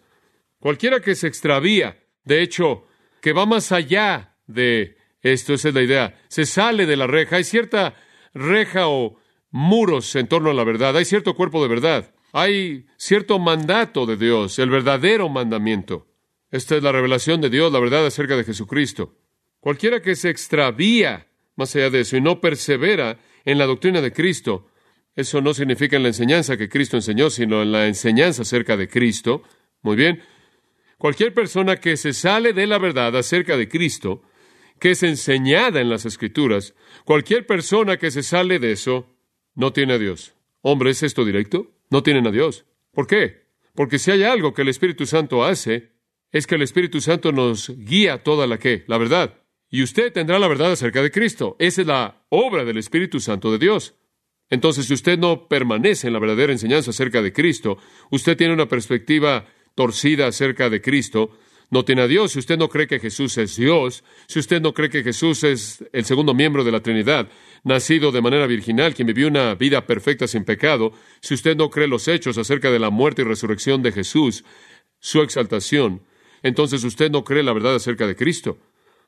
Cualquiera 0.58 1.01
que 1.01 1.16
se 1.16 1.28
extravía, 1.28 2.00
de 2.24 2.42
hecho, 2.42 2.88
que 3.22 3.34
va 3.34 3.46
más 3.46 3.74
allá 3.74 4.38
de 4.48 4.98
esto, 5.22 5.54
esa 5.54 5.68
es 5.68 5.75
la 5.75 5.84
idea, 5.84 6.18
se 6.30 6.46
sale 6.46 6.86
de 6.86 6.96
la 6.96 7.08
reja. 7.08 7.36
Hay 7.36 7.44
cierta 7.44 7.94
reja 8.34 8.88
o 8.88 9.20
muros 9.51 10.16
en 10.16 10.28
torno 10.28 10.50
a 10.50 10.54
la 10.54 10.63
verdad, 10.63 10.96
hay 10.96 11.04
cierto 11.04 11.36
cuerpo 11.36 11.62
de 11.62 11.68
verdad, 11.68 12.16
hay 12.32 12.86
cierto 12.96 13.38
mandato 13.38 14.06
de 14.06 14.16
Dios, 14.16 14.60
el 14.60 14.70
verdadero 14.70 15.28
mandamiento. 15.28 16.08
Esta 16.51 16.78
es 16.78 16.84
la 16.84 16.94
revelación 16.94 17.42
de 17.42 17.50
Dios, 17.50 17.72
la 17.72 17.80
verdad 17.80 18.06
acerca 18.06 18.38
de 18.38 18.46
Jesucristo. 18.46 19.18
Cualquiera 19.60 20.01
que 20.01 20.16
se 20.16 20.30
extravía 20.30 21.28
más 21.58 21.75
allá 21.75 21.89
de 21.89 22.00
eso 22.00 22.16
y 22.16 22.22
no 22.22 22.39
persevera 22.39 23.20
en 23.44 23.58
la 23.58 23.66
doctrina 23.66 24.00
de 24.00 24.13
Cristo, 24.13 24.70
eso 25.16 25.42
no 25.42 25.54
significa 25.54 25.98
en 25.98 26.04
la 26.04 26.10
enseñanza 26.10 26.58
que 26.58 26.70
Cristo 26.70 26.98
enseñó, 26.98 27.30
sino 27.30 27.62
en 27.62 27.72
la 27.72 27.88
enseñanza 27.88 28.44
acerca 28.44 28.78
de 28.78 28.88
Cristo. 28.88 29.44
Muy 29.82 29.96
bien. 29.96 30.22
Cualquier 30.98 31.34
persona 31.34 31.78
que 31.78 31.98
se 31.98 32.13
sale 32.13 32.54
de 32.54 32.68
la 32.68 32.78
verdad 32.78 33.16
acerca 33.16 33.58
de 33.58 33.68
Cristo, 33.68 34.22
que 34.80 34.92
es 34.92 35.04
enseñada 35.04 35.82
en 35.82 35.89
las 35.89 36.06
Escrituras, 36.06 36.74
cualquier 37.06 37.46
persona 37.46 37.98
que 37.98 38.12
se 38.12 38.24
sale 38.24 38.60
de 38.60 38.72
eso, 38.72 39.16
no 39.56 39.74
tiene 39.74 39.94
a 39.94 39.98
Dios. 39.98 40.36
Hombre, 40.62 40.92
¿es 40.92 41.04
esto 41.04 41.25
directo? 41.25 41.72
No 41.89 42.04
tienen 42.04 42.28
a 42.28 42.32
Dios. 42.32 42.66
¿Por 42.92 43.08
qué? 43.08 43.48
Porque 43.75 44.00
si 44.00 44.12
hay 44.12 44.24
algo 44.24 44.54
que 44.54 44.62
el 44.62 44.70
Espíritu 44.70 45.06
Santo 45.06 45.44
hace, 45.44 45.92
es 46.32 46.48
que 46.48 46.56
el 46.56 46.62
Espíritu 46.62 47.01
Santo 47.01 47.32
nos 47.32 47.70
guía 47.78 48.24
toda 48.24 48.46
la 48.46 48.58
que, 48.58 48.84
la 48.88 48.98
verdad. 48.98 49.38
Y 49.70 49.84
usted 49.84 50.12
tendrá 50.12 50.39
la 50.39 50.48
verdad 50.48 50.72
acerca 50.72 51.01
de 51.01 51.12
Cristo. 51.12 51.56
Esa 51.60 51.82
es 51.82 51.88
la 51.88 52.25
obra 52.30 52.66
del 52.66 52.78
Espíritu 52.78 53.20
Santo 53.20 53.51
de 53.51 53.60
Dios. 53.60 53.96
Entonces, 54.50 54.88
si 54.88 54.94
usted 54.94 55.18
no 55.18 55.48
permanece 55.48 56.08
en 56.08 56.13
la 56.13 56.20
verdadera 56.20 56.51
enseñanza 56.51 56.89
acerca 56.89 57.22
de 57.22 57.32
Cristo, 57.32 57.77
usted 58.10 58.36
tiene 58.36 58.53
una 58.53 58.68
perspectiva 58.68 59.46
torcida 59.75 60.27
acerca 60.27 60.70
de 60.70 60.82
Cristo, 60.82 61.32
no 61.72 61.86
tiene 61.86 62.01
a 62.01 62.08
Dios. 62.08 62.32
Si 62.32 62.39
usted 62.39 62.58
no 62.58 62.68
cree 62.68 62.88
que 62.88 63.00
Jesús 63.00 63.38
es 63.38 63.56
Dios, 63.56 64.03
si 64.27 64.39
usted 64.39 64.62
no 64.62 64.74
cree 64.74 64.89
que 64.89 65.03
Jesús 65.03 65.44
es 65.44 65.84
el 65.94 66.03
segundo 66.03 66.34
miembro 66.34 66.63
de 66.63 66.72
la 66.72 66.82
Trinidad, 66.82 67.29
nacido 67.63 68.12
de 68.12 68.22
manera 68.22 68.48
virginal, 68.48 68.96
quien 68.96 69.08
vivió 69.08 69.27
una 69.27 69.53
vida 69.56 69.86
perfecta 69.86 70.27
sin 70.27 70.46
pecado, 70.46 70.94
si 71.22 71.36
usted 71.36 71.56
no 71.56 71.70
cree 71.70 71.88
los 71.88 72.08
hechos 72.08 72.38
acerca 72.38 72.72
de 72.72 72.79
la 72.79 72.89
muerte 72.89 73.22
y 73.22 73.25
resurrección 73.25 73.84
de 73.84 73.91
Jesús, 73.91 74.44
su 75.00 75.22
exaltación, 75.22 76.01
entonces 76.41 76.84
usted 76.84 77.12
no 77.12 77.24
cree 77.24 77.44
la 77.44 77.53
verdad 77.53 77.75
acerca 77.75 78.08
de 78.08 78.15
Cristo. 78.15 78.58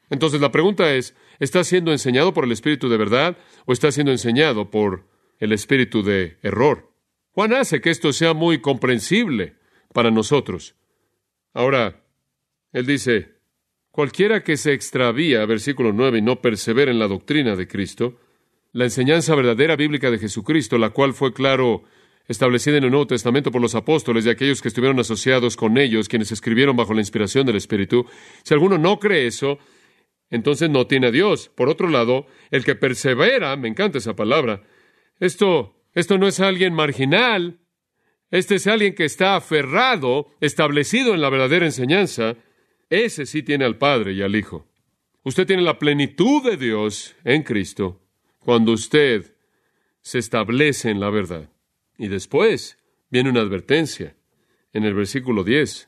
Entonces 0.09 0.41
la 0.41 0.51
pregunta 0.51 0.93
es, 0.93 1.15
¿está 1.39 1.63
siendo 1.63 1.91
enseñado 1.91 2.33
por 2.33 2.43
el 2.43 2.51
Espíritu 2.51 2.89
de 2.89 2.97
verdad 2.97 3.37
o 3.65 3.73
está 3.73 3.91
siendo 3.91 4.11
enseñado 4.11 4.69
por 4.69 5.05
el 5.41 5.51
Espíritu 5.51 6.03
de 6.03 6.37
error? 6.41 6.93
Juan 7.31 7.53
hace 7.53 7.81
que 7.81 7.89
esto 7.89 8.13
sea 8.13 8.33
muy 8.33 8.61
comprensible 8.61 9.55
para 9.93 10.11
nosotros. 10.11 10.75
Ahora, 11.53 12.05
él 12.71 12.85
dice, 12.85 13.33
cualquiera 13.91 14.43
que 14.43 14.55
se 14.55 14.71
extravía, 14.71 15.45
versículo 15.45 15.91
9, 15.91 16.19
y 16.19 16.21
no 16.21 16.41
persevera 16.41 16.91
en 16.91 16.99
la 16.99 17.07
doctrina 17.07 17.55
de 17.57 17.67
Cristo, 17.67 18.19
la 18.71 18.85
enseñanza 18.85 19.35
verdadera 19.35 19.75
bíblica 19.75 20.09
de 20.09 20.19
Jesucristo, 20.19 20.77
la 20.77 20.91
cual 20.91 21.13
fue, 21.13 21.33
claro, 21.33 21.83
establecida 22.27 22.77
en 22.77 22.85
el 22.85 22.91
Nuevo 22.91 23.07
Testamento 23.07 23.51
por 23.51 23.61
los 23.61 23.75
apóstoles 23.75 24.25
y 24.25 24.29
aquellos 24.29 24.61
que 24.61 24.69
estuvieron 24.69 24.99
asociados 24.99 25.57
con 25.57 25.77
ellos, 25.77 26.07
quienes 26.07 26.31
escribieron 26.31 26.77
bajo 26.77 26.93
la 26.93 27.01
inspiración 27.01 27.45
del 27.45 27.57
Espíritu, 27.57 28.05
si 28.43 28.53
alguno 28.53 28.77
no 28.77 28.99
cree 28.99 29.27
eso, 29.27 29.59
entonces 30.29 30.69
no 30.69 30.87
tiene 30.87 31.07
a 31.07 31.11
Dios. 31.11 31.49
Por 31.53 31.67
otro 31.67 31.89
lado, 31.89 32.25
el 32.51 32.63
que 32.63 32.75
persevera, 32.75 33.55
me 33.57 33.67
encanta 33.67 33.97
esa 33.97 34.15
palabra, 34.15 34.63
esto, 35.21 35.75
esto 35.93 36.17
no 36.17 36.27
es 36.27 36.39
alguien 36.39 36.73
marginal, 36.73 37.59
este 38.31 38.55
es 38.55 38.65
alguien 38.65 38.95
que 38.95 39.05
está 39.05 39.35
aferrado, 39.35 40.31
establecido 40.41 41.13
en 41.13 41.21
la 41.21 41.29
verdadera 41.29 41.65
enseñanza, 41.65 42.35
ese 42.89 43.25
sí 43.25 43.43
tiene 43.43 43.65
al 43.65 43.77
Padre 43.77 44.13
y 44.13 44.21
al 44.23 44.35
Hijo. 44.35 44.67
Usted 45.23 45.45
tiene 45.45 45.61
la 45.61 45.77
plenitud 45.77 46.43
de 46.43 46.57
Dios 46.57 47.15
en 47.23 47.43
Cristo 47.43 48.01
cuando 48.39 48.71
usted 48.71 49.35
se 50.01 50.17
establece 50.17 50.89
en 50.89 50.99
la 50.99 51.11
verdad. 51.11 51.51
Y 51.97 52.07
después 52.07 52.79
viene 53.11 53.29
una 53.29 53.41
advertencia 53.41 54.15
en 54.73 54.85
el 54.85 54.95
versículo 54.95 55.43
10. 55.43 55.87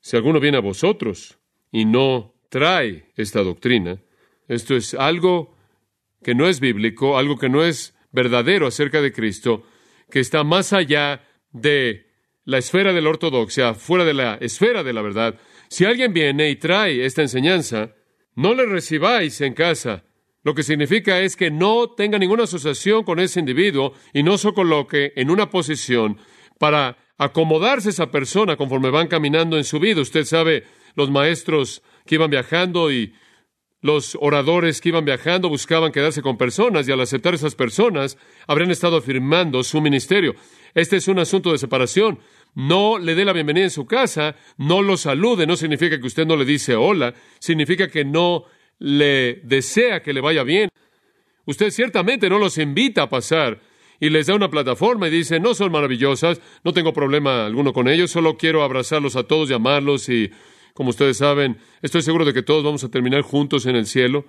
Si 0.00 0.16
alguno 0.16 0.40
viene 0.40 0.56
a 0.56 0.62
vosotros 0.62 1.38
y 1.70 1.84
no 1.84 2.34
trae 2.48 3.12
esta 3.16 3.42
doctrina, 3.42 4.00
esto 4.48 4.74
es 4.74 4.94
algo 4.94 5.54
que 6.22 6.34
no 6.34 6.48
es 6.48 6.60
bíblico, 6.60 7.18
algo 7.18 7.36
que 7.36 7.50
no 7.50 7.62
es 7.62 7.95
verdadero 8.16 8.66
acerca 8.66 9.02
de 9.02 9.12
Cristo, 9.12 9.62
que 10.10 10.20
está 10.20 10.42
más 10.42 10.72
allá 10.72 11.22
de 11.52 12.06
la 12.44 12.58
esfera 12.58 12.94
de 12.94 13.02
la 13.02 13.10
ortodoxia, 13.10 13.74
fuera 13.74 14.04
de 14.04 14.14
la 14.14 14.34
esfera 14.40 14.82
de 14.82 14.94
la 14.94 15.02
verdad. 15.02 15.38
Si 15.68 15.84
alguien 15.84 16.14
viene 16.14 16.48
y 16.48 16.56
trae 16.56 17.04
esta 17.04 17.20
enseñanza, 17.20 17.94
no 18.34 18.54
le 18.54 18.64
recibáis 18.64 19.40
en 19.42 19.52
casa, 19.52 20.04
lo 20.42 20.54
que 20.54 20.62
significa 20.62 21.20
es 21.20 21.36
que 21.36 21.50
no 21.50 21.90
tenga 21.90 22.18
ninguna 22.18 22.44
asociación 22.44 23.04
con 23.04 23.18
ese 23.18 23.40
individuo 23.40 23.92
y 24.14 24.22
no 24.22 24.38
se 24.38 24.52
coloque 24.54 25.12
en 25.16 25.30
una 25.30 25.50
posición 25.50 26.18
para 26.58 26.96
acomodarse 27.18 27.90
esa 27.90 28.10
persona 28.10 28.56
conforme 28.56 28.90
van 28.90 29.08
caminando 29.08 29.58
en 29.58 29.64
su 29.64 29.78
vida. 29.78 30.00
Usted 30.00 30.24
sabe, 30.24 30.64
los 30.94 31.10
maestros 31.10 31.82
que 32.06 32.14
iban 32.14 32.30
viajando 32.30 32.90
y 32.90 33.12
los 33.86 34.18
oradores 34.20 34.80
que 34.80 34.88
iban 34.88 35.04
viajando 35.04 35.48
buscaban 35.48 35.92
quedarse 35.92 36.20
con 36.20 36.36
personas 36.36 36.88
y 36.88 36.92
al 36.92 37.00
aceptar 37.00 37.34
esas 37.34 37.54
personas 37.54 38.18
habrían 38.48 38.72
estado 38.72 38.96
afirmando 38.96 39.62
su 39.62 39.80
ministerio. 39.80 40.34
Este 40.74 40.96
es 40.96 41.06
un 41.08 41.20
asunto 41.20 41.52
de 41.52 41.58
separación. 41.58 42.18
No 42.54 42.98
le 42.98 43.14
dé 43.14 43.24
la 43.24 43.32
bienvenida 43.32 43.64
en 43.64 43.70
su 43.70 43.86
casa, 43.86 44.34
no 44.58 44.82
lo 44.82 44.96
salude, 44.96 45.46
no 45.46 45.56
significa 45.56 46.00
que 46.00 46.06
usted 46.06 46.26
no 46.26 46.36
le 46.36 46.44
dice 46.44 46.74
hola, 46.74 47.14
significa 47.38 47.88
que 47.88 48.04
no 48.04 48.44
le 48.78 49.40
desea 49.44 50.02
que 50.02 50.12
le 50.12 50.20
vaya 50.20 50.42
bien. 50.42 50.68
Usted 51.44 51.70
ciertamente 51.70 52.28
no 52.28 52.38
los 52.40 52.58
invita 52.58 53.02
a 53.02 53.08
pasar 53.08 53.60
y 54.00 54.10
les 54.10 54.26
da 54.26 54.34
una 54.34 54.50
plataforma 54.50 55.06
y 55.06 55.12
dice, 55.12 55.38
no 55.38 55.54
son 55.54 55.70
maravillosas, 55.70 56.40
no 56.64 56.72
tengo 56.72 56.92
problema 56.92 57.46
alguno 57.46 57.72
con 57.72 57.88
ellos, 57.88 58.10
solo 58.10 58.36
quiero 58.36 58.64
abrazarlos 58.64 59.14
a 59.14 59.22
todos 59.22 59.48
y 59.48 59.54
amarlos 59.54 60.08
y, 60.08 60.32
como 60.76 60.90
ustedes 60.90 61.16
saben, 61.16 61.56
estoy 61.80 62.02
seguro 62.02 62.26
de 62.26 62.34
que 62.34 62.42
todos 62.42 62.62
vamos 62.62 62.84
a 62.84 62.90
terminar 62.90 63.22
juntos 63.22 63.64
en 63.64 63.76
el 63.76 63.86
cielo. 63.86 64.26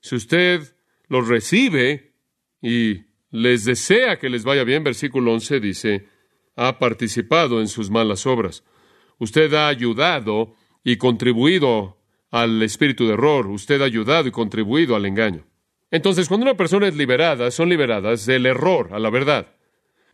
Si 0.00 0.16
usted 0.16 0.62
los 1.08 1.28
recibe 1.28 2.14
y 2.62 3.02
les 3.30 3.66
desea 3.66 4.18
que 4.18 4.30
les 4.30 4.44
vaya 4.44 4.64
bien, 4.64 4.82
versículo 4.82 5.30
11 5.34 5.60
dice, 5.60 6.08
ha 6.56 6.78
participado 6.78 7.60
en 7.60 7.68
sus 7.68 7.90
malas 7.90 8.26
obras. 8.26 8.64
Usted 9.18 9.52
ha 9.52 9.68
ayudado 9.68 10.54
y 10.82 10.96
contribuido 10.96 11.98
al 12.30 12.62
espíritu 12.62 13.06
de 13.06 13.12
error, 13.12 13.46
usted 13.48 13.82
ha 13.82 13.84
ayudado 13.84 14.26
y 14.26 14.30
contribuido 14.30 14.96
al 14.96 15.04
engaño. 15.04 15.44
Entonces, 15.90 16.28
cuando 16.28 16.44
una 16.44 16.56
persona 16.56 16.88
es 16.88 16.96
liberada, 16.96 17.50
son 17.50 17.68
liberadas 17.68 18.24
del 18.24 18.46
error 18.46 18.88
a 18.92 18.98
la 18.98 19.10
verdad. 19.10 19.54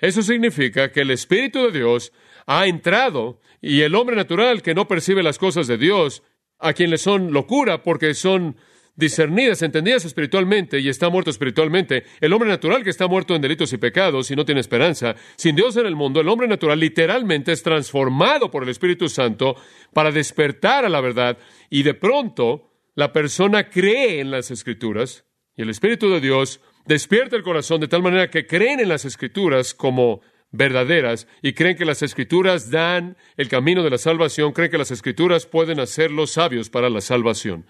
Eso 0.01 0.21
significa 0.21 0.90
que 0.90 1.03
el 1.03 1.12
Espíritu 1.12 1.62
de 1.62 1.79
Dios 1.79 2.12
ha 2.47 2.67
entrado 2.67 3.41
y 3.61 3.81
el 3.83 3.95
hombre 3.95 4.17
natural 4.17 4.63
que 4.63 4.75
no 4.75 4.87
percibe 4.87 5.23
las 5.23 5.39
cosas 5.39 5.67
de 5.67 5.79
Dios, 5.79 6.23
a 6.59 6.73
quien 6.73 6.91
le 6.91 6.99
son 6.99 7.33
locura 7.33 7.83
porque 7.83 8.15
son 8.15 8.57
discernidas, 8.97 9.63
entendidas 9.63 10.05
espiritualmente 10.05 10.79
y 10.79 10.89
está 10.89 11.09
muerto 11.09 11.31
espiritualmente. 11.31 12.05
El 12.21 12.33
hombre 12.33 12.49
natural 12.49 12.85
que 12.85 12.91
está 12.91 13.09
muerto 13.09 13.35
en 13.35 13.43
delitos 13.43 13.73
y 13.73 13.79
pecados 13.79 14.31
y 14.31 14.37
no 14.37 14.45
tiene 14.45 14.61
esperanza, 14.61 15.17
sin 15.37 15.57
Dios 15.57 15.77
en 15.77 15.87
el 15.87 15.97
mundo, 15.97 16.21
el 16.21 16.29
hombre 16.29 16.47
natural 16.47 16.79
literalmente 16.79 17.53
es 17.53 17.63
transformado 17.63 18.51
por 18.51 18.63
el 18.63 18.69
Espíritu 18.69 19.09
Santo 19.09 19.57
para 19.93 20.13
despertar 20.13 20.85
a 20.85 20.89
la 20.89 21.01
verdad 21.01 21.39
y 21.71 21.83
de 21.83 21.95
pronto 21.95 22.71
la 22.95 23.13
persona 23.13 23.69
cree 23.69 24.21
en 24.21 24.31
las 24.31 24.51
escrituras 24.51 25.25
y 25.57 25.63
el 25.63 25.71
Espíritu 25.71 26.11
de 26.11 26.21
Dios 26.21 26.61
despierta 26.87 27.37
el 27.37 27.43
corazón 27.43 27.81
de 27.81 27.89
tal 27.89 28.03
manera 28.03 28.31
que 28.31 28.47
creen 28.47 28.81
en 28.81 28.89
las 28.89 29.05
escrituras 29.05 29.75
como 29.75 30.21
verdaderas 30.55 31.27
y 31.43 31.53
creen 31.53 31.77
que 31.77 31.85
las 31.85 32.03
escrituras 32.03 32.71
dan 32.71 33.17
el 33.37 33.49
camino 33.49 33.83
de 33.83 33.90
la 33.90 33.99
salvación, 33.99 34.53
creen 34.53 34.71
que 34.71 34.79
las 34.79 34.90
escrituras 34.90 35.47
pueden 35.47 35.81
hacerlos 35.81 36.31
sabios 36.33 36.71
para 36.71 36.88
la 36.88 37.01
salvación. 37.01 37.67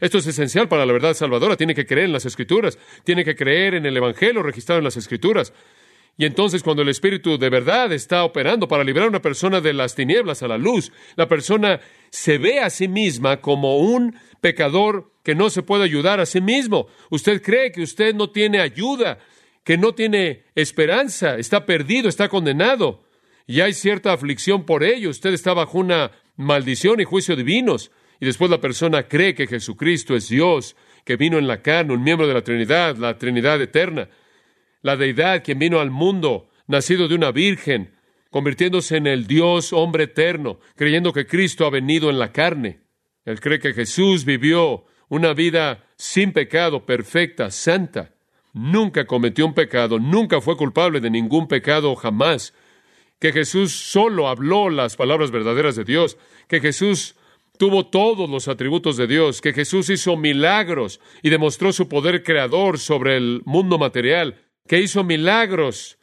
Esto 0.00 0.18
es 0.18 0.26
esencial 0.26 0.66
para 0.66 0.84
la 0.84 0.92
verdad 0.92 1.14
salvadora. 1.14 1.56
Tiene 1.56 1.76
que 1.76 1.86
creer 1.86 2.06
en 2.06 2.12
las 2.12 2.26
Escrituras, 2.26 2.76
tiene 3.04 3.24
que 3.24 3.36
creer 3.36 3.74
en 3.74 3.86
el 3.86 3.96
Evangelio 3.96 4.42
registrado 4.42 4.78
en 4.78 4.84
las 4.84 4.96
Escrituras. 4.96 5.52
Y 6.18 6.24
entonces 6.24 6.64
cuando 6.64 6.82
el 6.82 6.88
Espíritu 6.88 7.38
de 7.38 7.48
verdad 7.48 7.92
está 7.92 8.24
operando 8.24 8.66
para 8.66 8.82
liberar 8.82 9.06
a 9.06 9.10
una 9.10 9.22
persona 9.22 9.60
de 9.60 9.72
las 9.72 9.94
tinieblas 9.94 10.42
a 10.42 10.48
la 10.48 10.58
luz, 10.58 10.90
la 11.14 11.28
persona 11.28 11.80
se 12.10 12.38
ve 12.38 12.58
a 12.58 12.68
sí 12.68 12.88
misma 12.88 13.40
como 13.40 13.78
un 13.78 14.16
pecador 14.40 15.12
que 15.22 15.36
no 15.36 15.50
se 15.50 15.62
puede 15.62 15.84
ayudar 15.84 16.18
a 16.18 16.26
sí 16.26 16.40
mismo. 16.40 16.88
Usted 17.10 17.40
cree 17.40 17.70
que 17.70 17.82
usted 17.82 18.12
no 18.12 18.28
tiene 18.30 18.60
ayuda, 18.60 19.18
que 19.64 19.78
no 19.78 19.94
tiene 19.94 20.44
esperanza, 20.54 21.36
está 21.36 21.66
perdido, 21.66 22.08
está 22.08 22.28
condenado. 22.28 23.04
Y 23.46 23.60
hay 23.60 23.72
cierta 23.72 24.12
aflicción 24.12 24.64
por 24.64 24.84
ello. 24.84 25.10
Usted 25.10 25.32
está 25.32 25.54
bajo 25.54 25.78
una 25.78 26.12
maldición 26.36 27.00
y 27.00 27.04
juicio 27.04 27.36
divinos 27.36 27.90
y 28.22 28.24
después 28.24 28.52
la 28.52 28.60
persona 28.60 29.08
cree 29.08 29.34
que 29.34 29.48
Jesucristo 29.48 30.14
es 30.14 30.28
Dios, 30.28 30.76
que 31.04 31.16
vino 31.16 31.38
en 31.38 31.48
la 31.48 31.60
carne, 31.60 31.92
un 31.92 32.04
miembro 32.04 32.28
de 32.28 32.34
la 32.34 32.42
Trinidad, 32.42 32.96
la 32.96 33.18
Trinidad 33.18 33.60
eterna, 33.60 34.08
la 34.80 34.96
deidad 34.96 35.42
quien 35.42 35.58
vino 35.58 35.80
al 35.80 35.90
mundo, 35.90 36.48
nacido 36.68 37.08
de 37.08 37.16
una 37.16 37.32
virgen, 37.32 37.96
convirtiéndose 38.30 38.96
en 38.96 39.08
el 39.08 39.26
Dios 39.26 39.72
hombre 39.72 40.04
eterno, 40.04 40.60
creyendo 40.76 41.12
que 41.12 41.26
Cristo 41.26 41.66
ha 41.66 41.70
venido 41.70 42.10
en 42.10 42.20
la 42.20 42.30
carne. 42.30 42.82
Él 43.24 43.40
cree 43.40 43.58
que 43.58 43.74
Jesús 43.74 44.24
vivió 44.24 44.84
una 45.08 45.34
vida 45.34 45.84
sin 45.96 46.32
pecado, 46.32 46.86
perfecta, 46.86 47.50
santa. 47.50 48.11
Nunca 48.52 49.06
cometió 49.06 49.46
un 49.46 49.54
pecado, 49.54 49.98
nunca 49.98 50.40
fue 50.40 50.56
culpable 50.56 51.00
de 51.00 51.10
ningún 51.10 51.48
pecado 51.48 51.94
jamás. 51.96 52.54
Que 53.18 53.32
Jesús 53.32 53.72
solo 53.72 54.28
habló 54.28 54.68
las 54.68 54.96
palabras 54.96 55.30
verdaderas 55.30 55.76
de 55.76 55.84
Dios, 55.84 56.18
que 56.48 56.60
Jesús 56.60 57.16
tuvo 57.56 57.86
todos 57.86 58.28
los 58.28 58.48
atributos 58.48 58.96
de 58.96 59.06
Dios, 59.06 59.40
que 59.40 59.52
Jesús 59.52 59.88
hizo 59.88 60.16
milagros 60.16 61.00
y 61.22 61.30
demostró 61.30 61.72
su 61.72 61.88
poder 61.88 62.24
creador 62.24 62.78
sobre 62.78 63.16
el 63.16 63.42
mundo 63.44 63.78
material, 63.78 64.40
que 64.66 64.80
hizo 64.80 65.04
milagros 65.04 65.98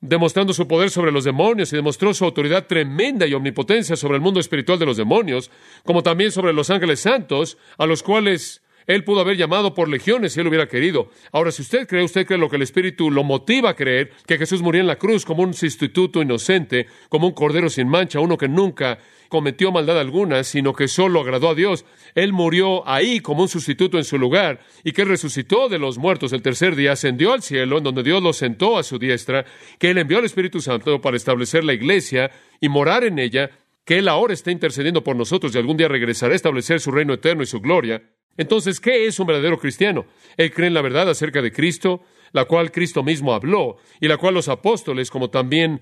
demostrando 0.00 0.52
su 0.52 0.68
poder 0.68 0.90
sobre 0.90 1.12
los 1.12 1.24
demonios 1.24 1.72
y 1.72 1.76
demostró 1.76 2.12
su 2.12 2.24
autoridad 2.24 2.66
tremenda 2.66 3.26
y 3.26 3.34
omnipotencia 3.34 3.96
sobre 3.96 4.16
el 4.16 4.20
mundo 4.20 4.38
espiritual 4.38 4.78
de 4.78 4.86
los 4.86 4.98
demonios, 4.98 5.50
como 5.84 6.02
también 6.02 6.30
sobre 6.30 6.52
los 6.52 6.70
ángeles 6.70 7.00
santos, 7.00 7.56
a 7.78 7.86
los 7.86 8.02
cuales 8.02 8.63
él 8.86 9.04
pudo 9.04 9.20
haber 9.20 9.36
llamado 9.36 9.74
por 9.74 9.88
legiones 9.88 10.32
si 10.32 10.40
él 10.40 10.46
hubiera 10.46 10.68
querido. 10.68 11.10
Ahora, 11.32 11.50
si 11.50 11.62
usted 11.62 11.86
cree, 11.86 12.02
usted 12.02 12.26
cree 12.26 12.38
lo 12.38 12.50
que 12.50 12.56
el 12.56 12.62
Espíritu 12.62 13.10
lo 13.10 13.24
motiva 13.24 13.70
a 13.70 13.74
creer, 13.74 14.10
que 14.26 14.38
Jesús 14.38 14.62
murió 14.62 14.80
en 14.80 14.86
la 14.86 14.96
cruz 14.96 15.24
como 15.24 15.42
un 15.42 15.54
sustituto 15.54 16.22
inocente, 16.22 16.86
como 17.08 17.26
un 17.26 17.32
cordero 17.32 17.68
sin 17.68 17.88
mancha, 17.88 18.20
uno 18.20 18.36
que 18.36 18.48
nunca 18.48 18.98
cometió 19.28 19.72
maldad 19.72 19.98
alguna, 19.98 20.44
sino 20.44 20.72
que 20.74 20.86
solo 20.86 21.20
agradó 21.20 21.48
a 21.48 21.54
Dios. 21.54 21.84
Él 22.14 22.32
murió 22.32 22.86
ahí 22.88 23.20
como 23.20 23.42
un 23.42 23.48
sustituto 23.48 23.98
en 23.98 24.04
su 24.04 24.18
lugar 24.18 24.60
y 24.84 24.92
que 24.92 25.04
resucitó 25.04 25.68
de 25.68 25.78
los 25.78 25.98
muertos 25.98 26.32
el 26.32 26.42
tercer 26.42 26.76
día, 26.76 26.92
ascendió 26.92 27.32
al 27.32 27.42
cielo, 27.42 27.78
en 27.78 27.84
donde 27.84 28.02
Dios 28.02 28.22
lo 28.22 28.32
sentó 28.32 28.78
a 28.78 28.82
su 28.82 28.98
diestra, 28.98 29.44
que 29.78 29.90
Él 29.90 29.98
envió 29.98 30.18
al 30.18 30.24
Espíritu 30.24 30.60
Santo 30.60 31.00
para 31.00 31.16
establecer 31.16 31.64
la 31.64 31.72
iglesia 31.72 32.30
y 32.60 32.68
morar 32.68 33.04
en 33.04 33.18
ella 33.18 33.50
que 33.84 33.98
Él 33.98 34.08
ahora 34.08 34.34
está 34.34 34.50
intercediendo 34.50 35.02
por 35.02 35.16
nosotros 35.16 35.54
y 35.54 35.58
algún 35.58 35.76
día 35.76 35.88
regresará 35.88 36.32
a 36.32 36.36
establecer 36.36 36.80
su 36.80 36.90
reino 36.90 37.14
eterno 37.14 37.42
y 37.42 37.46
su 37.46 37.60
gloria. 37.60 38.02
Entonces, 38.36 38.80
¿qué 38.80 39.06
es 39.06 39.18
un 39.18 39.26
verdadero 39.26 39.58
cristiano? 39.58 40.06
Él 40.36 40.52
cree 40.52 40.68
en 40.68 40.74
la 40.74 40.82
verdad 40.82 41.08
acerca 41.08 41.40
de 41.42 41.52
Cristo, 41.52 42.02
la 42.32 42.46
cual 42.46 42.72
Cristo 42.72 43.02
mismo 43.02 43.32
habló 43.32 43.76
y 44.00 44.08
la 44.08 44.16
cual 44.16 44.34
los 44.34 44.48
apóstoles, 44.48 45.10
como 45.10 45.30
también 45.30 45.80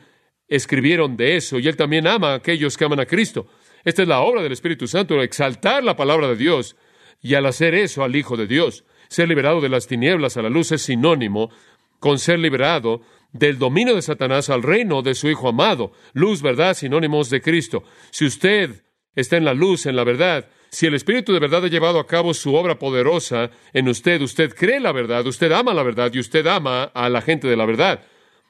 escribieron 0.49 1.17
de 1.17 1.37
eso, 1.37 1.59
y 1.59 1.67
Él 1.67 1.77
también 1.77 2.07
ama 2.07 2.33
a 2.33 2.37
aquellos 2.37 2.77
que 2.77 2.85
aman 2.85 3.01
a 3.01 3.07
Cristo. 3.07 3.47
Esta 3.85 4.03
es 4.03 4.09
la 4.09 4.21
obra 4.21 4.43
del 4.43 4.53
Espíritu 4.53 4.87
Santo, 4.87 5.21
exaltar 5.23 5.83
la 5.83 5.97
palabra 5.97 6.29
de 6.29 6.37
Dios 6.37 6.77
y 7.21 7.35
al 7.35 7.47
hacer 7.47 7.75
eso 7.75 8.05
al 8.05 8.15
Hijo 8.15 8.37
de 8.37 8.47
Dios. 8.47 8.85
Ser 9.09 9.29
liberado 9.29 9.61
de 9.61 9.69
las 9.69 9.87
tinieblas 9.87 10.37
a 10.37 10.43
la 10.43 10.51
luz 10.51 10.73
es 10.73 10.83
sinónimo 10.83 11.51
con 11.99 12.19
ser 12.19 12.39
liberado 12.39 13.03
del 13.33 13.59
dominio 13.59 13.95
de 13.95 14.03
Satanás 14.03 14.51
al 14.51 14.63
reino 14.63 15.03
de 15.03 15.15
su 15.15 15.29
Hijo 15.29 15.49
amado. 15.49 15.93
Luz, 16.13 16.43
verdad, 16.43 16.75
sinónimos 16.75 17.31
de 17.31 17.41
Cristo. 17.41 17.85
Si 18.11 18.27
usted 18.27 18.85
está 19.15 19.37
en 19.37 19.45
la 19.45 19.55
luz, 19.55 19.87
en 19.87 19.97
la 19.97 20.05
verdad, 20.05 20.49
si 20.73 20.87
el 20.87 20.95
Espíritu 20.95 21.35
de 21.35 21.39
verdad 21.39 21.67
ha 21.67 21.69
llevado 21.69 22.01
a 22.01 22.07
cabo 22.07 22.33
su 22.33 22.55
obra 22.55 22.79
poderosa 22.79 23.51
en 23.75 23.89
usted, 23.89 24.23
usted 24.23 24.55
cree 24.55 24.81
la 24.81 24.91
verdad, 24.93 25.27
usted 25.27 25.53
ama 25.53 25.75
la 25.75 25.83
verdad 25.83 26.11
y 26.15 26.19
usted 26.19 26.47
ama 26.47 26.85
a 26.85 27.11
la 27.11 27.21
gente 27.21 27.47
de 27.47 27.59
la 27.59 27.67
verdad. 27.67 28.01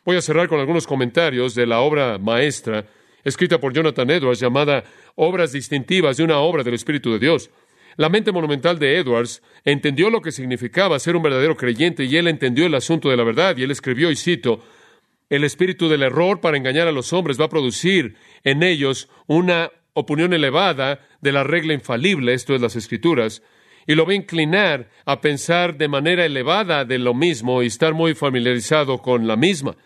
Voy 0.05 0.17
a 0.17 0.23
cerrar 0.23 0.49
con 0.49 0.61
algunos 0.61 0.87
comentarios 0.87 1.57
de 1.57 1.67
la 1.67 1.81
obra 1.81 2.19
maestra 2.19 2.87
escrita 3.25 3.59
por 3.59 3.73
Jonathan 3.73 4.09
Edwards 4.09 4.39
llamada 4.39 4.85
Obras 5.17 5.51
distintivas 5.51 6.17
de 6.17 6.23
una 6.23 6.39
obra 6.39 6.63
del 6.63 6.75
Espíritu 6.75 7.13
de 7.13 7.19
Dios. 7.19 7.51
La 7.97 8.09
mente 8.09 8.31
monumental 8.31 8.79
de 8.79 8.99
Edwards 8.99 9.43
entendió 9.65 10.09
lo 10.09 10.23
que 10.23 10.31
significaba 10.31 11.01
ser 11.01 11.17
un 11.17 11.25
verdadero 11.25 11.57
creyente 11.57 12.05
y 12.05 12.17
él 12.17 12.29
entendió 12.29 12.67
el 12.67 12.75
asunto 12.77 13.11
de 13.11 13.17
la 13.17 13.25
verdad 13.25 13.57
y 13.57 13.65
él 13.65 13.73
escribió 13.73 14.13
y 14.13 14.17
cito, 14.17 14.63
el 15.29 15.43
espíritu 15.43 15.89
del 15.89 16.05
error 16.05 16.41
para 16.41 16.57
engañar 16.57 16.87
a 16.87 16.93
los 16.93 17.13
hombres 17.13 17.41
va 17.41 17.47
a 17.47 17.51
producir 17.51 18.15
en 18.45 18.63
ellos 18.63 19.09
una 19.27 19.73
opinión 19.95 20.33
elevada 20.33 21.01
de 21.21 21.33
la 21.33 21.45
regla 21.45 21.75
infalible, 21.75 22.35
esto 22.35 22.55
es 22.55 22.61
las 22.61 22.77
escrituras, 22.77 23.43
y 23.87 23.95
lo 23.95 24.07
va 24.07 24.13
a 24.13 24.17
inclinar 24.17 24.89
a 25.05 25.21
pensar 25.21 25.77
de 25.77 25.89
manera 25.89 26.25
elevada 26.25 26.85
de 26.85 26.99
lo 26.99 27.15
mismo 27.15 27.63
y 27.63 27.67
estar 27.67 27.95
muy 27.95 28.15
familiarizado 28.15 28.99
con 28.99 29.27
la 29.27 29.37
misma. 29.37 29.77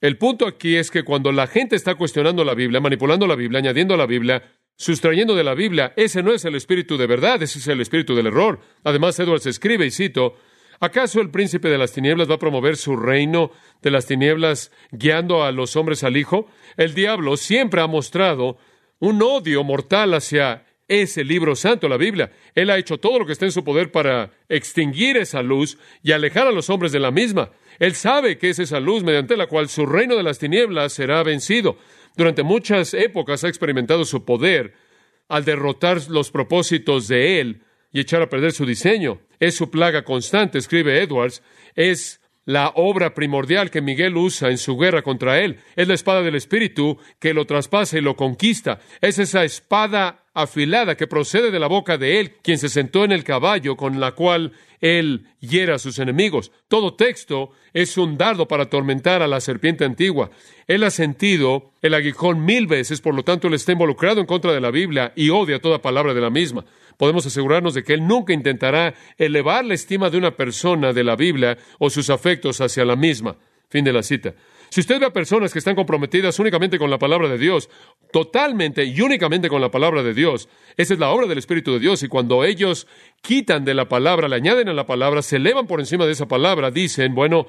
El 0.00 0.18
punto 0.18 0.46
aquí 0.46 0.76
es 0.76 0.90
que 0.90 1.02
cuando 1.02 1.32
la 1.32 1.46
gente 1.46 1.76
está 1.76 1.94
cuestionando 1.94 2.44
la 2.44 2.54
Biblia, 2.54 2.80
manipulando 2.80 3.26
la 3.26 3.36
Biblia, 3.36 3.60
añadiendo 3.60 3.96
la 3.96 4.06
Biblia, 4.06 4.42
sustrayendo 4.76 5.34
de 5.34 5.44
la 5.44 5.54
Biblia, 5.54 5.92
ese 5.96 6.22
no 6.22 6.32
es 6.32 6.44
el 6.44 6.54
espíritu 6.56 6.96
de 6.96 7.06
verdad, 7.06 7.42
ese 7.42 7.58
es 7.58 7.68
el 7.68 7.80
espíritu 7.80 8.14
del 8.14 8.26
error. 8.26 8.60
Además, 8.82 9.18
Edwards 9.18 9.46
escribe, 9.46 9.86
y 9.86 9.90
cito, 9.90 10.36
¿acaso 10.80 11.20
el 11.20 11.30
príncipe 11.30 11.68
de 11.68 11.78
las 11.78 11.92
tinieblas 11.92 12.28
va 12.28 12.34
a 12.34 12.38
promover 12.38 12.76
su 12.76 12.96
reino 12.96 13.50
de 13.82 13.90
las 13.90 14.06
tinieblas 14.06 14.72
guiando 14.90 15.44
a 15.44 15.52
los 15.52 15.76
hombres 15.76 16.02
al 16.02 16.16
Hijo? 16.16 16.48
El 16.76 16.94
diablo 16.94 17.36
siempre 17.36 17.80
ha 17.80 17.86
mostrado 17.86 18.58
un 19.04 19.22
odio 19.22 19.62
mortal 19.64 20.14
hacia 20.14 20.64
ese 20.88 21.24
libro 21.24 21.54
santo, 21.56 21.88
la 21.88 21.96
Biblia. 21.96 22.32
Él 22.54 22.70
ha 22.70 22.78
hecho 22.78 22.98
todo 22.98 23.18
lo 23.18 23.26
que 23.26 23.32
está 23.32 23.44
en 23.44 23.52
su 23.52 23.62
poder 23.62 23.90
para 23.90 24.30
extinguir 24.48 25.16
esa 25.16 25.42
luz 25.42 25.78
y 26.02 26.12
alejar 26.12 26.46
a 26.46 26.52
los 26.52 26.70
hombres 26.70 26.90
de 26.92 27.00
la 27.00 27.10
misma. 27.10 27.50
Él 27.78 27.94
sabe 27.94 28.38
que 28.38 28.50
es 28.50 28.58
esa 28.58 28.80
luz 28.80 29.02
mediante 29.02 29.36
la 29.36 29.46
cual 29.46 29.68
su 29.68 29.84
reino 29.84 30.16
de 30.16 30.22
las 30.22 30.38
tinieblas 30.38 30.94
será 30.94 31.22
vencido. 31.22 31.76
Durante 32.16 32.42
muchas 32.42 32.94
épocas 32.94 33.44
ha 33.44 33.48
experimentado 33.48 34.04
su 34.04 34.24
poder 34.24 34.74
al 35.28 35.44
derrotar 35.44 36.00
los 36.08 36.30
propósitos 36.30 37.08
de 37.08 37.40
Él 37.40 37.62
y 37.92 38.00
echar 38.00 38.22
a 38.22 38.30
perder 38.30 38.52
su 38.52 38.64
diseño. 38.64 39.20
Es 39.38 39.54
su 39.54 39.70
plaga 39.70 40.02
constante, 40.04 40.58
escribe 40.58 41.02
Edwards, 41.02 41.42
es 41.74 42.20
la 42.44 42.72
obra 42.74 43.14
primordial 43.14 43.70
que 43.70 43.80
Miguel 43.80 44.16
usa 44.16 44.50
en 44.50 44.58
su 44.58 44.76
guerra 44.76 45.02
contra 45.02 45.40
él. 45.40 45.60
Es 45.76 45.88
la 45.88 45.94
espada 45.94 46.22
del 46.22 46.34
Espíritu 46.34 46.98
que 47.18 47.34
lo 47.34 47.46
traspasa 47.46 47.98
y 47.98 48.02
lo 48.02 48.16
conquista. 48.16 48.80
Es 49.00 49.18
esa 49.18 49.44
espada 49.44 50.24
afilada 50.34 50.96
que 50.96 51.06
procede 51.06 51.50
de 51.50 51.60
la 51.60 51.68
boca 51.68 51.96
de 51.96 52.20
él, 52.20 52.32
quien 52.42 52.58
se 52.58 52.68
sentó 52.68 53.04
en 53.04 53.12
el 53.12 53.22
caballo 53.22 53.76
con 53.76 54.00
la 54.00 54.12
cual 54.12 54.52
él 54.80 55.28
hiera 55.40 55.76
a 55.76 55.78
sus 55.78 55.98
enemigos. 55.98 56.50
Todo 56.68 56.94
texto 56.94 57.52
es 57.72 57.96
un 57.96 58.18
dardo 58.18 58.46
para 58.46 58.64
atormentar 58.64 59.22
a 59.22 59.28
la 59.28 59.40
serpiente 59.40 59.84
antigua. 59.84 60.30
Él 60.66 60.82
ha 60.82 60.90
sentido 60.90 61.72
el 61.80 61.94
aguijón 61.94 62.44
mil 62.44 62.66
veces, 62.66 63.00
por 63.00 63.14
lo 63.14 63.22
tanto 63.22 63.48
él 63.48 63.54
está 63.54 63.72
involucrado 63.72 64.20
en 64.20 64.26
contra 64.26 64.52
de 64.52 64.60
la 64.60 64.70
Biblia 64.70 65.12
y 65.16 65.30
odia 65.30 65.60
toda 65.60 65.80
palabra 65.80 66.12
de 66.12 66.20
la 66.20 66.30
misma. 66.30 66.64
Podemos 66.96 67.26
asegurarnos 67.26 67.74
de 67.74 67.82
que 67.82 67.94
él 67.94 68.06
nunca 68.06 68.32
intentará 68.32 68.94
elevar 69.18 69.64
la 69.64 69.74
estima 69.74 70.10
de 70.10 70.18
una 70.18 70.36
persona 70.36 70.92
de 70.92 71.04
la 71.04 71.16
Biblia 71.16 71.58
o 71.78 71.90
sus 71.90 72.10
afectos 72.10 72.60
hacia 72.60 72.84
la 72.84 72.96
misma. 72.96 73.36
Fin 73.68 73.84
de 73.84 73.92
la 73.92 74.02
cita. 74.02 74.34
Si 74.74 74.80
usted 74.80 74.98
ve 74.98 75.06
a 75.06 75.12
personas 75.12 75.52
que 75.52 75.60
están 75.60 75.76
comprometidas 75.76 76.36
únicamente 76.40 76.78
con 76.78 76.90
la 76.90 76.98
palabra 76.98 77.28
de 77.28 77.38
Dios, 77.38 77.70
totalmente 78.12 78.84
y 78.84 79.00
únicamente 79.00 79.48
con 79.48 79.60
la 79.60 79.70
palabra 79.70 80.02
de 80.02 80.14
Dios, 80.14 80.48
esa 80.76 80.94
es 80.94 81.00
la 81.00 81.10
obra 81.10 81.26
del 81.26 81.38
Espíritu 81.38 81.72
de 81.74 81.78
Dios. 81.78 82.02
Y 82.02 82.08
cuando 82.08 82.44
ellos 82.44 82.88
quitan 83.22 83.64
de 83.64 83.74
la 83.74 83.88
palabra, 83.88 84.26
le 84.26 84.36
añaden 84.36 84.68
a 84.68 84.72
la 84.72 84.84
palabra, 84.84 85.22
se 85.22 85.36
elevan 85.36 85.68
por 85.68 85.78
encima 85.78 86.06
de 86.06 86.12
esa 86.12 86.26
palabra, 86.26 86.72
dicen, 86.72 87.14
bueno, 87.14 87.46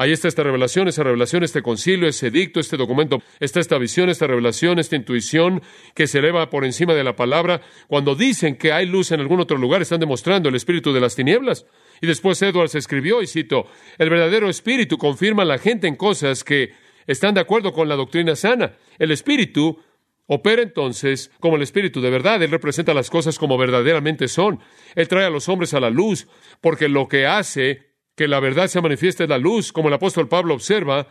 Ahí 0.00 0.12
está 0.12 0.28
esta 0.28 0.42
revelación, 0.42 0.88
esa 0.88 1.02
revelación, 1.02 1.44
este 1.44 1.60
concilio, 1.60 2.08
ese 2.08 2.30
dicto, 2.30 2.58
este 2.58 2.78
documento, 2.78 3.22
está 3.38 3.60
esta 3.60 3.76
visión, 3.76 4.08
esta 4.08 4.26
revelación, 4.26 4.78
esta 4.78 4.96
intuición 4.96 5.60
que 5.94 6.06
se 6.06 6.20
eleva 6.20 6.48
por 6.48 6.64
encima 6.64 6.94
de 6.94 7.04
la 7.04 7.16
palabra. 7.16 7.60
Cuando 7.86 8.14
dicen 8.14 8.56
que 8.56 8.72
hay 8.72 8.86
luz 8.86 9.12
en 9.12 9.20
algún 9.20 9.40
otro 9.40 9.58
lugar, 9.58 9.82
están 9.82 10.00
demostrando 10.00 10.48
el 10.48 10.54
espíritu 10.54 10.94
de 10.94 11.02
las 11.02 11.16
tinieblas. 11.16 11.66
Y 12.00 12.06
después 12.06 12.40
Edwards 12.40 12.74
escribió 12.76 13.20
y 13.20 13.26
cito, 13.26 13.66
el 13.98 14.08
verdadero 14.08 14.48
espíritu 14.48 14.96
confirma 14.96 15.42
a 15.42 15.44
la 15.44 15.58
gente 15.58 15.86
en 15.86 15.96
cosas 15.96 16.44
que 16.44 16.72
están 17.06 17.34
de 17.34 17.42
acuerdo 17.42 17.74
con 17.74 17.86
la 17.86 17.96
doctrina 17.96 18.34
sana. 18.36 18.76
El 18.98 19.10
espíritu 19.10 19.82
opera 20.24 20.62
entonces 20.62 21.30
como 21.40 21.56
el 21.56 21.62
espíritu 21.62 22.00
de 22.00 22.08
verdad. 22.08 22.42
Él 22.42 22.50
representa 22.50 22.94
las 22.94 23.10
cosas 23.10 23.38
como 23.38 23.58
verdaderamente 23.58 24.28
son. 24.28 24.60
Él 24.94 25.08
trae 25.08 25.26
a 25.26 25.30
los 25.30 25.50
hombres 25.50 25.74
a 25.74 25.80
la 25.80 25.90
luz 25.90 26.26
porque 26.62 26.88
lo 26.88 27.06
que 27.06 27.26
hace 27.26 27.89
que 28.20 28.28
la 28.28 28.38
verdad 28.38 28.66
se 28.66 28.82
manifiesta 28.82 29.24
en 29.24 29.30
la 29.30 29.38
luz, 29.38 29.72
como 29.72 29.88
el 29.88 29.94
apóstol 29.94 30.28
Pablo 30.28 30.52
observa, 30.52 31.08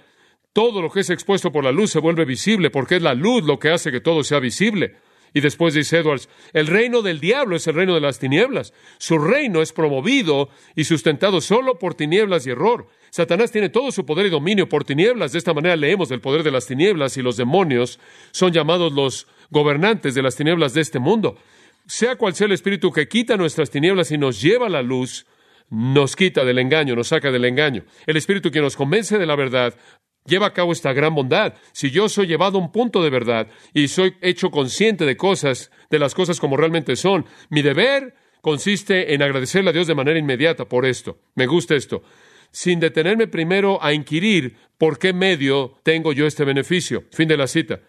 todo 0.53 0.79
lo 0.79 0.91
que 0.91 0.99
es 0.99 1.09
expuesto 1.09 1.51
por 1.51 1.63
la 1.63 1.71
luz 1.71 1.89
se 1.89 1.97
vuelve 1.97 2.23
visible, 2.23 2.69
porque 2.69 2.97
es 2.97 3.01
la 3.01 3.15
luz 3.15 3.43
lo 3.45 3.57
que 3.57 3.71
hace 3.71 3.91
que 3.91 3.99
todo 3.99 4.23
sea 4.23 4.37
visible. 4.37 4.97
Y 5.33 5.41
después 5.41 5.73
dice 5.73 5.97
Edwards, 5.97 6.29
el 6.53 6.67
reino 6.67 7.01
del 7.01 7.19
diablo 7.19 7.55
es 7.55 7.65
el 7.65 7.73
reino 7.73 7.95
de 7.95 8.01
las 8.01 8.19
tinieblas. 8.19 8.75
Su 8.99 9.17
reino 9.17 9.63
es 9.63 9.73
promovido 9.73 10.49
y 10.75 10.83
sustentado 10.83 11.41
solo 11.41 11.79
por 11.79 11.95
tinieblas 11.95 12.45
y 12.45 12.51
error. 12.51 12.85
Satanás 13.09 13.51
tiene 13.51 13.69
todo 13.69 13.91
su 13.91 14.05
poder 14.05 14.27
y 14.27 14.29
dominio 14.29 14.69
por 14.69 14.83
tinieblas. 14.83 15.31
De 15.31 15.39
esta 15.39 15.55
manera 15.55 15.75
leemos 15.75 16.09
del 16.09 16.21
poder 16.21 16.43
de 16.43 16.51
las 16.51 16.67
tinieblas 16.67 17.17
y 17.17 17.23
los 17.23 17.37
demonios 17.37 17.99
son 18.29 18.53
llamados 18.53 18.93
los 18.93 19.25
gobernantes 19.49 20.13
de 20.13 20.21
las 20.21 20.35
tinieblas 20.35 20.75
de 20.75 20.81
este 20.81 20.99
mundo. 20.99 21.39
Sea 21.87 22.17
cual 22.17 22.35
sea 22.35 22.45
el 22.45 22.53
espíritu 22.53 22.91
que 22.91 23.07
quita 23.07 23.35
nuestras 23.35 23.71
tinieblas 23.71 24.11
y 24.11 24.19
nos 24.19 24.39
lleva 24.39 24.67
a 24.67 24.69
la 24.69 24.83
luz, 24.83 25.25
nos 25.69 26.15
quita 26.15 26.43
del 26.43 26.59
engaño, 26.59 26.95
nos 26.95 27.09
saca 27.09 27.31
del 27.31 27.45
engaño. 27.45 27.83
El 28.05 28.17
Espíritu 28.17 28.51
que 28.51 28.61
nos 28.61 28.75
convence 28.75 29.17
de 29.17 29.25
la 29.25 29.35
verdad 29.35 29.75
lleva 30.25 30.47
a 30.47 30.53
cabo 30.53 30.71
esta 30.71 30.93
gran 30.93 31.15
bondad. 31.15 31.55
Si 31.71 31.91
yo 31.91 32.09
soy 32.09 32.27
llevado 32.27 32.57
a 32.57 32.61
un 32.61 32.71
punto 32.71 33.03
de 33.03 33.09
verdad 33.09 33.47
y 33.73 33.87
soy 33.87 34.15
hecho 34.21 34.51
consciente 34.51 35.05
de 35.05 35.17
cosas, 35.17 35.71
de 35.89 35.99
las 35.99 36.13
cosas 36.13 36.39
como 36.39 36.57
realmente 36.57 36.95
son, 36.95 37.25
mi 37.49 37.61
deber 37.61 38.15
consiste 38.41 39.13
en 39.13 39.21
agradecerle 39.21 39.71
a 39.71 39.73
Dios 39.73 39.87
de 39.87 39.95
manera 39.95 40.19
inmediata 40.19 40.65
por 40.65 40.85
esto. 40.85 41.19
Me 41.35 41.47
gusta 41.47 41.75
esto. 41.75 42.03
Sin 42.51 42.79
detenerme 42.79 43.27
primero 43.27 43.83
a 43.83 43.93
inquirir 43.93 44.55
por 44.77 44.97
qué 44.97 45.13
medio 45.13 45.75
tengo 45.83 46.13
yo 46.13 46.25
este 46.25 46.45
beneficio. 46.45 47.03
Fin 47.11 47.27
de 47.27 47.37
la 47.37 47.47
cita. 47.47 47.81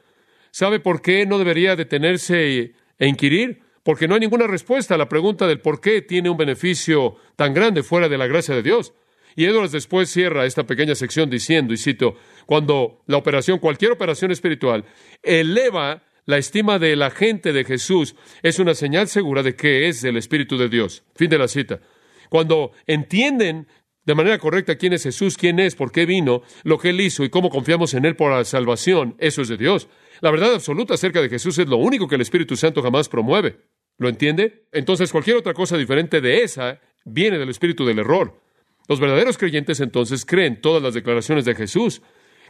¿Sabe 0.51 0.81
por 0.81 1.01
qué 1.01 1.25
no 1.27 1.39
debería 1.39 1.77
detenerse 1.77 2.75
e 2.99 3.07
inquirir? 3.07 3.63
Porque 3.83 4.07
no 4.07 4.15
hay 4.15 4.21
ninguna 4.21 4.47
respuesta 4.47 4.95
a 4.95 4.99
la 4.99 5.09
pregunta 5.09 5.47
del 5.47 5.61
por 5.61 5.81
qué 5.81 6.03
tiene 6.03 6.31
un 6.31 6.37
beneficio 6.37 7.17
tan 7.37 7.55
grande 7.55 7.83
fuera 7.83 8.09
de 8.09 8.19
la 8.19 8.27
gracia 8.27 8.55
de 8.55 8.63
Dios. 8.63 8.93
Y 9.37 9.45
Edwards 9.45 9.73
después 9.73 10.11
cierra 10.11 10.45
esta 10.45 10.65
pequeña 10.65 10.95
sección 10.95 11.31
diciendo, 11.31 11.73
y 11.73 11.77
cito, 11.77 12.17
cuando 12.47 13.03
la 13.07 13.17
operación, 13.17 13.59
cualquier 13.59 13.93
operación 13.93 14.31
espiritual, 14.33 14.85
eleva 15.23 16.03
la 16.27 16.39
estima 16.39 16.79
de 16.79 16.97
la 16.97 17.11
gente 17.11 17.53
de 17.53 17.65
Jesús, 17.65 18.15
es 18.43 18.59
una 18.59 18.75
señal 18.75 19.09
segura 19.09 19.43
de 19.43 19.55
que 19.57 19.89
es 19.89 20.05
el 20.05 20.17
Espíritu 20.17 20.59
de 20.59 20.69
Dios. 20.69 21.05
Fin 21.15 21.31
de 21.31 21.39
la 21.39 21.49
cita. 21.49 21.81
Cuando 22.29 22.73
entienden 22.87 23.67
de 24.05 24.15
manera 24.15 24.39
correcta 24.39 24.77
quién 24.77 24.93
es 24.93 25.03
Jesús, 25.03 25.37
quién 25.37 25.59
es, 25.59 25.75
por 25.75 25.93
qué 25.93 26.07
vino, 26.07 26.43
lo 26.63 26.79
que 26.79 26.91
Él 26.91 27.01
hizo 27.01 27.25
y 27.25 27.31
cómo 27.31 27.51
confiamos 27.51 27.95
en 27.95 28.05
Él 28.05 28.17
por 28.17 28.33
la 28.33 28.45
salvación, 28.45 29.17
eso 29.19 29.43
es 29.43 29.49
de 29.49 29.57
Dios. 29.57 29.89
La 30.21 30.31
verdad 30.31 30.55
absoluta 30.55 30.95
acerca 30.95 31.23
de 31.23 31.29
Jesús 31.29 31.59
es 31.59 31.69
lo 31.69 31.77
único 31.77 32.07
que 32.07 32.17
el 32.17 32.21
Espíritu 32.21 32.57
Santo 32.57 32.83
jamás 32.83 33.09
promueve. 33.09 33.59
¿Lo 33.99 34.09
entiende? 34.09 34.67
Entonces 34.73 35.13
cualquier 35.13 35.37
otra 35.37 35.53
cosa 35.53 35.77
diferente 35.77 36.21
de 36.21 36.43
esa 36.43 36.81
viene 37.05 37.39
del 37.39 37.51
espíritu 37.51 37.85
del 37.85 37.99
error. 37.99 38.41
Los 38.89 38.99
verdaderos 38.99 39.39
creyentes 39.39 39.81
entonces 39.81 40.25
creen 40.25 40.61
todas 40.61 40.83
las 40.83 40.95
declaraciones 40.95 41.45
de 41.45 41.55
Jesús, 41.55 42.03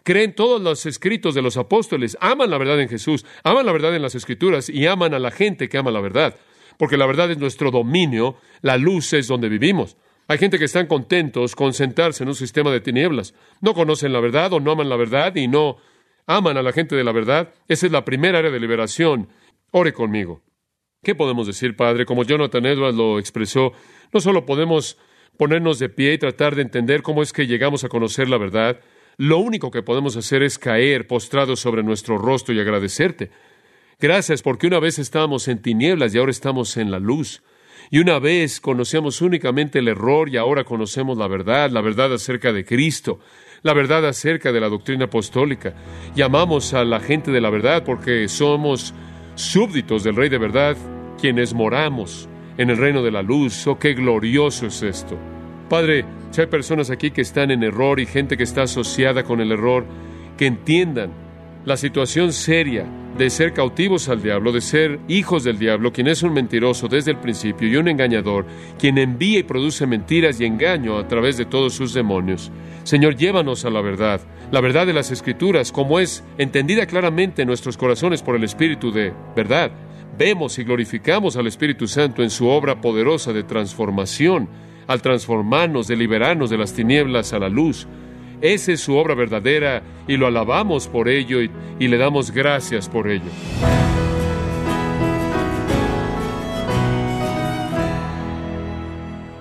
creen 0.04 0.34
todos 0.34 0.62
los 0.62 0.86
escritos 0.86 1.34
de 1.34 1.42
los 1.42 1.56
apóstoles, 1.56 2.16
aman 2.20 2.50
la 2.50 2.58
verdad 2.58 2.80
en 2.80 2.88
Jesús, 2.88 3.26
aman 3.42 3.66
la 3.66 3.72
verdad 3.72 3.94
en 3.94 4.02
las 4.02 4.14
escrituras 4.14 4.68
y 4.68 4.86
aman 4.86 5.12
a 5.12 5.18
la 5.18 5.30
gente 5.30 5.68
que 5.68 5.76
ama 5.76 5.90
la 5.90 6.00
verdad, 6.00 6.36
porque 6.78 6.96
la 6.96 7.06
verdad 7.06 7.30
es 7.30 7.38
nuestro 7.38 7.70
dominio, 7.70 8.36
la 8.62 8.76
luz 8.76 9.12
es 9.12 9.26
donde 9.26 9.48
vivimos. 9.48 9.96
Hay 10.28 10.38
gente 10.38 10.58
que 10.58 10.66
están 10.66 10.86
contentos 10.86 11.56
con 11.56 11.74
sentarse 11.74 12.22
en 12.22 12.28
un 12.28 12.36
sistema 12.36 12.70
de 12.70 12.80
tinieblas. 12.80 13.34
No 13.60 13.74
conocen 13.74 14.12
la 14.12 14.20
verdad 14.20 14.52
o 14.52 14.60
no 14.60 14.70
aman 14.70 14.88
la 14.88 14.96
verdad 14.96 15.34
y 15.34 15.48
no 15.48 15.78
aman 16.26 16.56
a 16.56 16.62
la 16.62 16.72
gente 16.72 16.96
de 16.96 17.04
la 17.04 17.12
verdad. 17.12 17.52
Esa 17.68 17.86
es 17.86 17.92
la 17.92 18.04
primera 18.04 18.38
área 18.38 18.50
de 18.50 18.60
liberación 18.60 19.28
Ore 19.72 19.92
conmigo. 19.92 20.42
¿Qué 21.02 21.14
podemos 21.14 21.46
decir, 21.46 21.76
Padre? 21.76 22.04
Como 22.04 22.24
Jonathan 22.24 22.66
Edwards 22.66 22.96
lo 22.96 23.18
expresó, 23.18 23.72
no 24.12 24.20
solo 24.20 24.44
podemos 24.44 24.98
ponernos 25.38 25.78
de 25.78 25.88
pie 25.88 26.12
y 26.14 26.18
tratar 26.18 26.54
de 26.54 26.62
entender 26.62 27.02
cómo 27.02 27.22
es 27.22 27.32
que 27.32 27.46
llegamos 27.46 27.84
a 27.84 27.88
conocer 27.88 28.28
la 28.28 28.36
verdad, 28.36 28.80
lo 29.16 29.38
único 29.38 29.70
que 29.70 29.82
podemos 29.82 30.16
hacer 30.16 30.42
es 30.42 30.58
caer 30.58 31.06
postrados 31.06 31.60
sobre 31.60 31.82
nuestro 31.82 32.18
rostro 32.18 32.54
y 32.54 32.60
agradecerte. 32.60 33.30
Gracias 33.98 34.42
porque 34.42 34.66
una 34.66 34.80
vez 34.80 34.98
estábamos 34.98 35.46
en 35.48 35.62
tinieblas 35.62 36.14
y 36.14 36.18
ahora 36.18 36.30
estamos 36.30 36.76
en 36.76 36.90
la 36.90 36.98
luz. 36.98 37.42
Y 37.90 37.98
una 37.98 38.18
vez 38.18 38.60
conocíamos 38.60 39.20
únicamente 39.20 39.78
el 39.78 39.88
error 39.88 40.28
y 40.28 40.36
ahora 40.36 40.64
conocemos 40.64 41.18
la 41.18 41.28
verdad, 41.28 41.70
la 41.70 41.80
verdad 41.80 42.12
acerca 42.12 42.52
de 42.52 42.64
Cristo, 42.64 43.20
la 43.62 43.74
verdad 43.74 44.06
acerca 44.06 44.52
de 44.52 44.60
la 44.60 44.68
doctrina 44.68 45.04
apostólica. 45.04 45.74
Llamamos 46.14 46.74
a 46.74 46.84
la 46.84 47.00
gente 47.00 47.30
de 47.30 47.40
la 47.40 47.50
verdad 47.50 47.84
porque 47.84 48.28
somos 48.28 48.94
súbditos 49.34 50.04
del 50.04 50.16
Rey 50.16 50.28
de 50.28 50.38
verdad, 50.38 50.76
quienes 51.20 51.54
moramos 51.54 52.28
en 52.56 52.70
el 52.70 52.76
reino 52.76 53.02
de 53.02 53.10
la 53.10 53.22
luz. 53.22 53.66
Oh, 53.66 53.78
qué 53.78 53.94
glorioso 53.94 54.66
es 54.66 54.82
esto. 54.82 55.18
Padre, 55.68 56.04
si 56.30 56.40
hay 56.40 56.46
personas 56.46 56.90
aquí 56.90 57.10
que 57.10 57.20
están 57.20 57.50
en 57.50 57.62
error 57.62 58.00
y 58.00 58.06
gente 58.06 58.36
que 58.36 58.42
está 58.42 58.62
asociada 58.62 59.22
con 59.22 59.40
el 59.40 59.52
error, 59.52 59.84
que 60.36 60.46
entiendan 60.46 61.10
la 61.64 61.76
situación 61.76 62.32
seria 62.32 62.86
de 63.20 63.28
ser 63.28 63.52
cautivos 63.52 64.08
al 64.08 64.22
diablo, 64.22 64.50
de 64.50 64.62
ser 64.62 64.98
hijos 65.06 65.44
del 65.44 65.58
diablo, 65.58 65.92
quien 65.92 66.06
es 66.06 66.22
un 66.22 66.32
mentiroso 66.32 66.88
desde 66.88 67.10
el 67.10 67.18
principio 67.18 67.68
y 67.68 67.76
un 67.76 67.86
engañador, 67.86 68.46
quien 68.78 68.96
envía 68.96 69.40
y 69.40 69.42
produce 69.42 69.86
mentiras 69.86 70.40
y 70.40 70.46
engaño 70.46 70.96
a 70.96 71.06
través 71.06 71.36
de 71.36 71.44
todos 71.44 71.74
sus 71.74 71.92
demonios. 71.92 72.50
Señor, 72.82 73.16
llévanos 73.16 73.66
a 73.66 73.70
la 73.70 73.82
verdad, 73.82 74.22
la 74.50 74.62
verdad 74.62 74.86
de 74.86 74.94
las 74.94 75.10
Escrituras, 75.10 75.70
como 75.70 76.00
es 76.00 76.24
entendida 76.38 76.86
claramente 76.86 77.42
en 77.42 77.48
nuestros 77.48 77.76
corazones 77.76 78.22
por 78.22 78.36
el 78.36 78.44
Espíritu 78.44 78.90
de 78.90 79.12
verdad. 79.36 79.70
Vemos 80.16 80.58
y 80.58 80.64
glorificamos 80.64 81.36
al 81.36 81.46
Espíritu 81.46 81.86
Santo 81.86 82.22
en 82.22 82.30
su 82.30 82.48
obra 82.48 82.80
poderosa 82.80 83.34
de 83.34 83.42
transformación, 83.42 84.48
al 84.86 85.02
transformarnos, 85.02 85.86
de 85.88 85.96
liberarnos 85.96 86.48
de 86.48 86.56
las 86.56 86.72
tinieblas 86.72 87.34
a 87.34 87.38
la 87.38 87.50
luz. 87.50 87.86
Esa 88.40 88.72
es 88.72 88.80
su 88.80 88.96
obra 88.96 89.14
verdadera 89.14 89.82
y 90.08 90.16
lo 90.16 90.26
alabamos 90.26 90.88
por 90.88 91.10
ello 91.10 91.42
y, 91.42 91.88
le 91.88 91.98
damos 91.98 92.30
gracias 92.30 92.88
por 92.88 93.10
ello. 93.10 93.30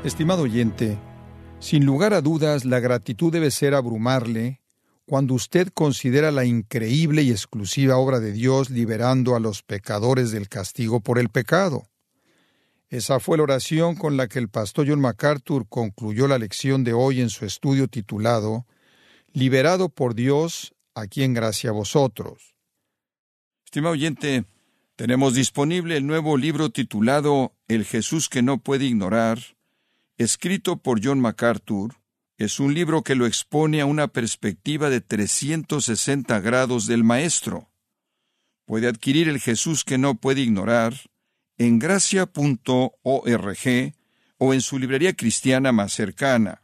Estimado 0.03 0.43
oyente, 0.43 0.97
sin 1.59 1.85
lugar 1.85 2.13
a 2.13 2.21
dudas 2.21 2.65
la 2.65 2.81
gratitud 2.81 3.31
debe 3.31 3.51
ser 3.51 3.73
abrumarle 3.73 4.59
cuando 5.05 5.33
usted 5.33 5.69
considera 5.69 6.31
la 6.31 6.43
increíble 6.43 7.21
y 7.21 7.31
exclusiva 7.31 7.95
obra 7.95 8.19
de 8.19 8.33
Dios 8.33 8.69
liberando 8.69 9.35
a 9.35 9.39
los 9.39 9.63
pecadores 9.63 10.31
del 10.31 10.49
castigo 10.49 10.99
por 10.99 11.19
el 11.19 11.29
pecado. 11.29 11.83
Esa 12.89 13.19
fue 13.21 13.37
la 13.37 13.43
oración 13.43 13.95
con 13.95 14.17
la 14.17 14.27
que 14.27 14.39
el 14.39 14.49
pastor 14.49 14.87
John 14.89 14.99
MacArthur 14.99 15.67
concluyó 15.69 16.27
la 16.27 16.37
lección 16.37 16.83
de 16.83 16.91
hoy 16.91 17.21
en 17.21 17.29
su 17.29 17.45
estudio 17.45 17.87
titulado 17.87 18.65
liberado 19.33 19.89
por 19.89 20.15
Dios, 20.15 20.73
a 20.95 21.07
quien 21.07 21.33
gracia 21.33 21.69
a 21.69 21.73
vosotros. 21.73 22.55
Estimado 23.65 23.93
oyente, 23.93 24.45
tenemos 24.95 25.33
disponible 25.33 25.95
el 25.95 26.05
nuevo 26.05 26.37
libro 26.37 26.71
titulado 26.71 27.53
El 27.67 27.85
Jesús 27.85 28.27
que 28.27 28.41
no 28.41 28.57
puede 28.57 28.85
ignorar, 28.85 29.39
escrito 30.17 30.77
por 30.77 30.99
John 31.03 31.19
MacArthur. 31.19 31.95
Es 32.37 32.59
un 32.59 32.73
libro 32.73 33.03
que 33.03 33.15
lo 33.15 33.25
expone 33.25 33.81
a 33.81 33.85
una 33.85 34.07
perspectiva 34.07 34.89
de 34.89 35.01
360 35.01 36.39
grados 36.39 36.87
del 36.87 37.03
Maestro. 37.03 37.69
Puede 38.65 38.87
adquirir 38.87 39.29
el 39.29 39.39
Jesús 39.39 39.83
que 39.83 39.97
no 39.97 40.15
puede 40.15 40.41
ignorar 40.41 40.93
en 41.57 41.79
gracia.org 41.79 42.33
o 44.37 44.53
en 44.53 44.61
su 44.61 44.79
librería 44.79 45.13
cristiana 45.13 45.71
más 45.71 45.93
cercana. 45.93 46.63